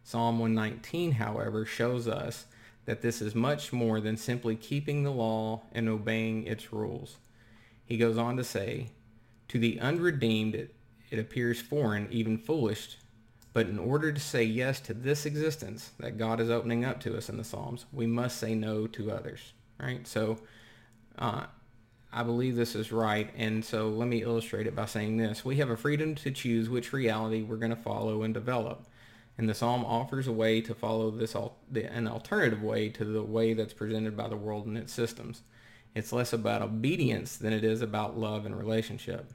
Psalm 0.05 0.39
119, 0.39 1.13
however, 1.13 1.65
shows 1.65 2.07
us 2.07 2.47
that 2.85 3.03
this 3.03 3.21
is 3.21 3.35
much 3.35 3.73
more 3.73 4.01
than 4.01 4.17
simply 4.17 4.57
keeping 4.57 5.03
the 5.03 5.11
law 5.11 5.63
and 5.73 5.89
obeying 5.89 6.47
its 6.47 6.73
rules. 6.73 7.17
He 7.85 7.97
goes 7.97 8.17
on 8.17 8.37
to 8.37 8.45
say, 8.45 8.91
to 9.49 9.59
the 9.59 9.81
unredeemed, 9.81 10.55
it, 10.55 10.75
it 11.11 11.19
appears 11.19 11.61
foreign, 11.61 12.07
even 12.11 12.39
foolish. 12.39 12.97
But 13.53 13.67
in 13.67 13.79
order 13.79 14.13
to 14.13 14.21
say 14.21 14.45
yes 14.45 14.81
to 14.81 14.95
this 14.95 15.27
existence 15.27 15.91
that 15.99 16.19
God 16.19 16.41
is 16.41 16.51
opening 16.51 16.85
up 16.85 17.01
to 17.01 17.17
us 17.17 17.29
in 17.29 17.37
the 17.37 17.45
Psalms, 17.45 17.87
we 17.93 18.07
must 18.07 18.39
say 18.39 18.55
no 18.55 18.87
to 18.89 19.11
others. 19.11 19.53
Right? 19.81 20.07
So 20.07 20.39
uh, 21.19 21.47
I 22.13 22.23
believe 22.23 22.55
this 22.55 22.75
is 22.75 22.93
right. 22.93 23.31
And 23.37 23.65
so 23.65 23.89
let 23.89 24.09
me 24.09 24.23
illustrate 24.23 24.67
it 24.67 24.77
by 24.77 24.87
saying 24.87 25.17
this. 25.17 25.45
We 25.45 25.57
have 25.57 25.71
a 25.71 25.77
freedom 25.77 26.15
to 26.17 26.31
choose 26.31 26.69
which 26.69 26.93
reality 26.93 27.43
we're 27.43 27.57
going 27.57 27.71
to 27.71 27.77
follow 27.77 28.23
and 28.23 28.33
develop. 28.33 28.87
And 29.39 29.49
the 29.49 29.55
psalm 29.55 29.85
offers 29.85 30.27
a 30.27 30.33
way 30.33 30.61
to 30.61 30.75
follow 30.75 31.11
this 31.11 31.35
al- 31.35 31.57
an 31.75 32.07
alternative 32.07 32.63
way 32.63 32.89
to 32.91 33.05
the 33.05 33.23
way 33.23 33.55
that's 33.55 33.73
presented 33.73 34.17
by 34.17 34.29
the 34.29 34.37
world 34.37 34.67
and 34.67 34.77
its 34.77 34.93
systems. 34.93 35.43
It's 35.95 36.13
less 36.13 36.33
about 36.33 36.63
obedience 36.63 37.37
than 37.37 37.53
it 37.53 37.65
is 37.65 37.81
about 37.83 38.19
love 38.19 38.45
and 38.45 38.57
relationship. 38.57 39.33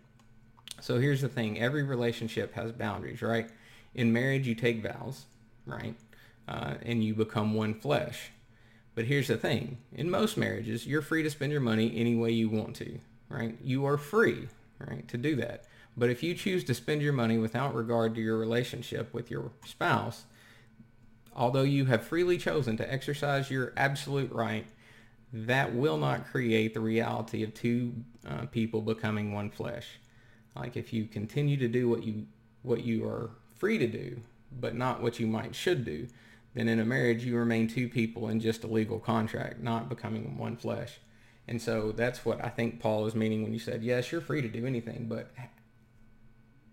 So 0.80 1.00
here's 1.00 1.22
the 1.22 1.28
thing. 1.28 1.60
Every 1.60 1.84
relationship 1.84 2.54
has 2.54 2.72
boundaries, 2.72 3.22
right? 3.22 3.50
In 3.96 4.14
marriage, 4.14 4.46
you 4.46 4.54
take 4.54 4.84
vows, 4.84 5.26
right? 5.66 5.96
Uh, 6.48 6.76
and 6.84 7.04
you 7.04 7.16
become 7.16 7.54
one 7.54 7.74
flesh. 7.74 8.30
But 8.94 9.06
here's 9.06 9.30
the 9.30 9.38
thing. 9.38 9.78
In 9.94 10.10
most 10.10 10.38
marriages, 10.38 10.86
you're 10.86 11.02
free 11.02 11.24
to 11.24 11.30
spend 11.30 11.52
your 11.52 11.62
money 11.62 11.94
any 11.96 12.16
way 12.16 12.32
you 12.32 12.50
want 12.50 12.76
to, 12.78 13.00
right? 13.30 13.58
You 13.64 13.86
are 13.86 13.98
free, 13.98 14.48
right, 14.80 15.08
to 15.08 15.18
do 15.18 15.36
that. 15.38 15.64
But 15.98 16.10
if 16.10 16.22
you 16.22 16.34
choose 16.34 16.64
to 16.66 16.74
spend 16.74 17.02
your 17.02 17.14
money 17.14 17.38
without 17.38 17.74
regard 17.74 18.16
to 18.16 18.22
your 18.22 18.38
relationship 18.38 19.14
with 19.14 19.32
your 19.32 19.52
spouse, 19.66 20.26
although 21.36 21.64
you 21.64 21.86
have 21.86 22.04
freely 22.04 22.38
chosen 22.38 22.78
to 22.78 22.94
exercise 22.94 23.50
your 23.50 23.74
absolute 23.78 24.32
right, 24.32 24.68
that 25.32 25.74
will 25.74 25.98
not 25.98 26.28
create 26.28 26.74
the 26.74 26.80
reality 26.80 27.44
of 27.44 27.54
two 27.54 27.94
uh, 28.28 28.46
people 28.48 28.82
becoming 28.82 29.34
one 29.34 29.50
flesh. 29.50 29.88
Like 30.56 30.78
if 30.78 30.94
you 30.94 31.06
continue 31.06 31.58
to 31.58 31.68
do 31.68 31.90
what 31.90 32.04
you 32.04 32.26
what 32.62 32.84
you 32.84 33.06
are 33.06 33.32
free 33.56 33.78
to 33.78 33.88
do, 33.88 34.22
but 34.52 34.76
not 34.76 35.02
what 35.02 35.20
you 35.20 35.28
might 35.28 35.56
should 35.56 35.86
do, 35.86 36.08
then 36.54 36.68
in 36.68 36.80
a 36.80 36.86
marriage 36.86 37.24
you 37.24 37.36
remain 37.36 37.68
two 37.68 37.90
people 37.90 38.30
in 38.30 38.40
just 38.40 38.64
a 38.64 38.68
legal 38.68 39.00
contract, 39.00 39.62
not 39.62 39.90
becoming 39.90 40.38
one 40.38 40.56
flesh. 40.56 41.00
And 41.48 41.62
so 41.62 41.92
that's 41.92 42.26
what 42.26 42.44
I 42.44 42.50
think 42.50 42.80
Paul 42.80 43.06
is 43.06 43.16
meaning 43.16 43.44
when 43.44 43.54
you 43.54 43.60
said, 43.60 43.84
yes, 43.84 44.12
you're 44.12 44.22
free 44.22 44.42
to 44.42 44.48
do 44.48 44.66
anything, 44.66 45.08
but 45.08 45.32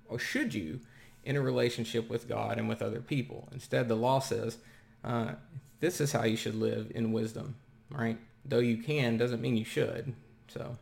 or 0.09 0.18
should 0.18 0.55
you 0.55 0.81
in 1.25 1.37
a 1.37 1.40
relationship 1.40 2.09
with 2.09 2.29
God 2.29 2.59
and 2.59 2.68
with 2.68 2.83
other 2.83 3.01
people? 3.01 3.49
Instead, 3.53 3.88
the 3.88 3.95
law 3.95 4.18
says, 4.18 4.59
uh, 5.05 5.33
this 5.81 6.01
is 6.01 6.12
how 6.12 6.25
you 6.25 6.37
should 6.37 6.55
live 6.55 6.92
in 6.95 7.12
wisdom, 7.12 7.57
right? 7.90 8.18
Though 8.45 8.59
you 8.59 8.79
can 8.79 9.16
doesn't 9.16 9.40
mean 9.40 9.57
you 9.57 9.64
should. 9.64 10.14
So 10.49 10.77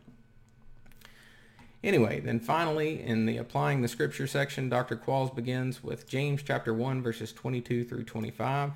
Anyway, 1.83 2.19
then 2.19 2.39
finally, 2.39 3.01
in 3.01 3.25
the 3.25 3.37
applying 3.37 3.81
the 3.81 3.87
scripture 3.87 4.27
section, 4.27 4.69
Dr. 4.69 4.95
Qualls 4.95 5.33
begins 5.33 5.83
with 5.83 6.07
James 6.07 6.43
chapter 6.43 6.73
1, 6.73 7.01
verses 7.01 7.33
22 7.33 7.83
through 7.85 8.03
25. 8.03 8.73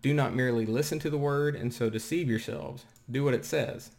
Do 0.00 0.14
not 0.14 0.34
merely 0.34 0.64
listen 0.64 0.98
to 1.00 1.10
the 1.10 1.18
word 1.18 1.54
and 1.54 1.74
so 1.74 1.90
deceive 1.90 2.28
yourselves. 2.28 2.86
Do 3.10 3.22
what 3.22 3.34
it 3.34 3.44
says. 3.44 3.90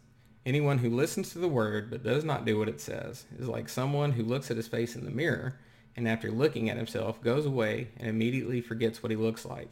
Anyone 0.44 0.78
who 0.78 0.90
listens 0.90 1.30
to 1.30 1.38
the 1.38 1.48
word 1.48 1.90
but 1.90 2.02
does 2.02 2.24
not 2.24 2.44
do 2.44 2.58
what 2.58 2.68
it 2.68 2.80
says 2.80 3.24
is 3.38 3.48
like 3.48 3.68
someone 3.68 4.12
who 4.12 4.22
looks 4.22 4.50
at 4.50 4.58
his 4.58 4.68
face 4.68 4.96
in 4.96 5.04
the 5.04 5.10
mirror 5.10 5.58
and 5.96 6.08
after 6.08 6.30
looking 6.30 6.68
at 6.68 6.76
himself 6.76 7.22
goes 7.22 7.46
away 7.46 7.88
and 7.96 8.08
immediately 8.08 8.60
forgets 8.60 9.02
what 9.02 9.10
he 9.10 9.16
looks 9.16 9.46
like. 9.46 9.70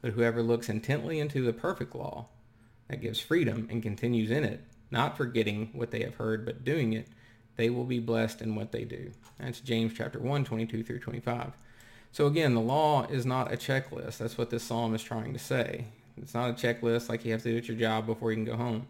But 0.00 0.12
whoever 0.12 0.42
looks 0.42 0.68
intently 0.68 1.18
into 1.18 1.44
the 1.44 1.52
perfect 1.52 1.94
law 1.94 2.28
that 2.88 3.00
gives 3.00 3.20
freedom 3.20 3.66
and 3.70 3.82
continues 3.82 4.30
in 4.30 4.44
it, 4.44 4.62
not 4.90 5.16
forgetting 5.16 5.70
what 5.72 5.90
they 5.90 6.02
have 6.02 6.14
heard 6.14 6.46
but 6.46 6.64
doing 6.64 6.92
it, 6.92 7.08
they 7.56 7.70
will 7.70 7.84
be 7.84 7.98
blessed 7.98 8.42
in 8.42 8.54
what 8.54 8.72
they 8.72 8.84
do. 8.84 9.10
That's 9.38 9.60
James 9.60 9.92
chapter 9.96 10.18
1, 10.18 10.44
22 10.44 10.82
through 10.82 11.00
25. 11.00 11.52
So 12.12 12.26
again, 12.26 12.54
the 12.54 12.60
law 12.60 13.06
is 13.06 13.26
not 13.26 13.52
a 13.52 13.56
checklist. 13.56 14.18
That's 14.18 14.38
what 14.38 14.50
this 14.50 14.62
psalm 14.62 14.94
is 14.94 15.02
trying 15.02 15.32
to 15.32 15.38
say. 15.38 15.86
It's 16.16 16.34
not 16.34 16.50
a 16.50 16.54
checklist 16.54 17.08
like 17.08 17.24
you 17.24 17.32
have 17.32 17.42
to 17.42 17.50
do 17.50 17.58
at 17.58 17.68
your 17.68 17.76
job 17.76 18.06
before 18.06 18.30
you 18.30 18.36
can 18.36 18.44
go 18.44 18.56
home. 18.56 18.86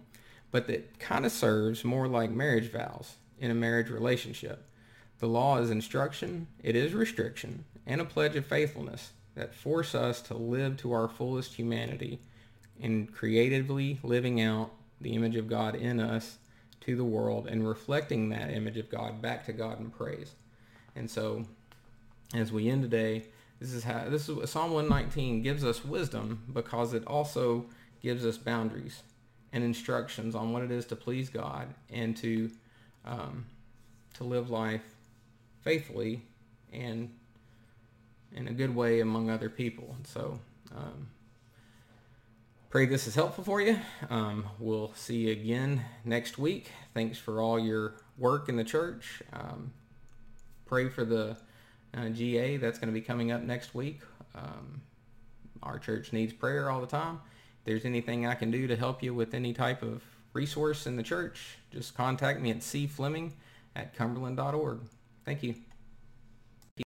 But 0.50 0.70
it 0.70 0.98
kind 0.98 1.26
of 1.26 1.32
serves 1.32 1.84
more 1.84 2.06
like 2.06 2.30
marriage 2.30 2.70
vows 2.70 3.16
in 3.40 3.50
a 3.50 3.54
marriage 3.54 3.90
relationship. 3.90 4.64
The 5.18 5.26
law 5.26 5.58
is 5.58 5.70
instruction, 5.70 6.46
it 6.62 6.76
is 6.76 6.92
restriction, 6.92 7.64
and 7.86 8.00
a 8.00 8.04
pledge 8.04 8.36
of 8.36 8.46
faithfulness 8.46 9.12
that 9.34 9.54
force 9.54 9.94
us 9.94 10.20
to 10.22 10.34
live 10.34 10.76
to 10.78 10.92
our 10.92 11.08
fullest 11.08 11.54
humanity 11.54 12.20
in 12.78 13.06
creatively 13.06 13.98
living 14.02 14.40
out 14.40 14.70
the 15.00 15.14
image 15.14 15.36
of 15.36 15.48
God 15.48 15.74
in 15.74 16.00
us 16.00 16.38
to 16.82 16.96
the 16.96 17.04
world 17.04 17.46
and 17.46 17.66
reflecting 17.66 18.28
that 18.28 18.50
image 18.50 18.76
of 18.76 18.90
God 18.90 19.20
back 19.20 19.44
to 19.46 19.52
God 19.52 19.80
in 19.80 19.90
praise. 19.90 20.32
And 20.94 21.10
so 21.10 21.44
as 22.34 22.52
we 22.52 22.68
end 22.68 22.82
today, 22.82 23.24
this 23.60 23.72
is 23.72 23.84
how 23.84 24.08
this 24.08 24.28
is 24.28 24.50
Psalm 24.50 24.72
119 24.72 25.42
gives 25.42 25.64
us 25.64 25.84
wisdom 25.84 26.44
because 26.52 26.92
it 26.92 27.06
also 27.06 27.66
gives 28.02 28.26
us 28.26 28.36
boundaries 28.36 29.02
and 29.52 29.64
instructions 29.64 30.34
on 30.34 30.52
what 30.52 30.62
it 30.62 30.70
is 30.70 30.84
to 30.86 30.96
please 30.96 31.30
God 31.30 31.68
and 31.90 32.16
to 32.18 32.50
um, 33.04 33.46
to 34.14 34.24
live 34.24 34.50
life 34.50 34.82
faithfully 35.62 36.22
and 36.72 37.10
in 38.32 38.48
a 38.48 38.52
good 38.52 38.74
way 38.74 39.00
among 39.00 39.30
other 39.30 39.48
people. 39.48 39.94
And 39.96 40.06
so 40.06 40.38
um, 40.76 41.08
Pray 42.76 42.84
this 42.84 43.06
is 43.06 43.14
helpful 43.14 43.42
for 43.42 43.62
you. 43.62 43.78
Um, 44.10 44.44
we'll 44.58 44.92
see 44.92 45.28
you 45.28 45.32
again 45.32 45.82
next 46.04 46.36
week. 46.36 46.70
Thanks 46.92 47.16
for 47.16 47.40
all 47.40 47.58
your 47.58 47.94
work 48.18 48.50
in 48.50 48.56
the 48.56 48.64
church. 48.64 49.22
Um, 49.32 49.72
pray 50.66 50.90
for 50.90 51.02
the 51.06 51.38
uh, 51.96 52.10
GA 52.10 52.58
that's 52.58 52.78
going 52.78 52.88
to 52.88 52.92
be 52.92 53.00
coming 53.00 53.32
up 53.32 53.40
next 53.40 53.74
week. 53.74 54.02
Um, 54.34 54.82
our 55.62 55.78
church 55.78 56.12
needs 56.12 56.34
prayer 56.34 56.68
all 56.68 56.82
the 56.82 56.86
time. 56.86 57.18
If 57.60 57.64
there's 57.64 57.86
anything 57.86 58.26
I 58.26 58.34
can 58.34 58.50
do 58.50 58.66
to 58.66 58.76
help 58.76 59.02
you 59.02 59.14
with 59.14 59.32
any 59.32 59.54
type 59.54 59.82
of 59.82 60.02
resource 60.34 60.86
in 60.86 60.96
the 60.96 61.02
church, 61.02 61.56
just 61.72 61.96
contact 61.96 62.42
me 62.42 62.50
at 62.50 62.58
cfleming 62.58 63.30
at 63.74 63.94
cumberland.org. 63.96 64.80
Thank 65.24 65.42
you. 65.42 65.54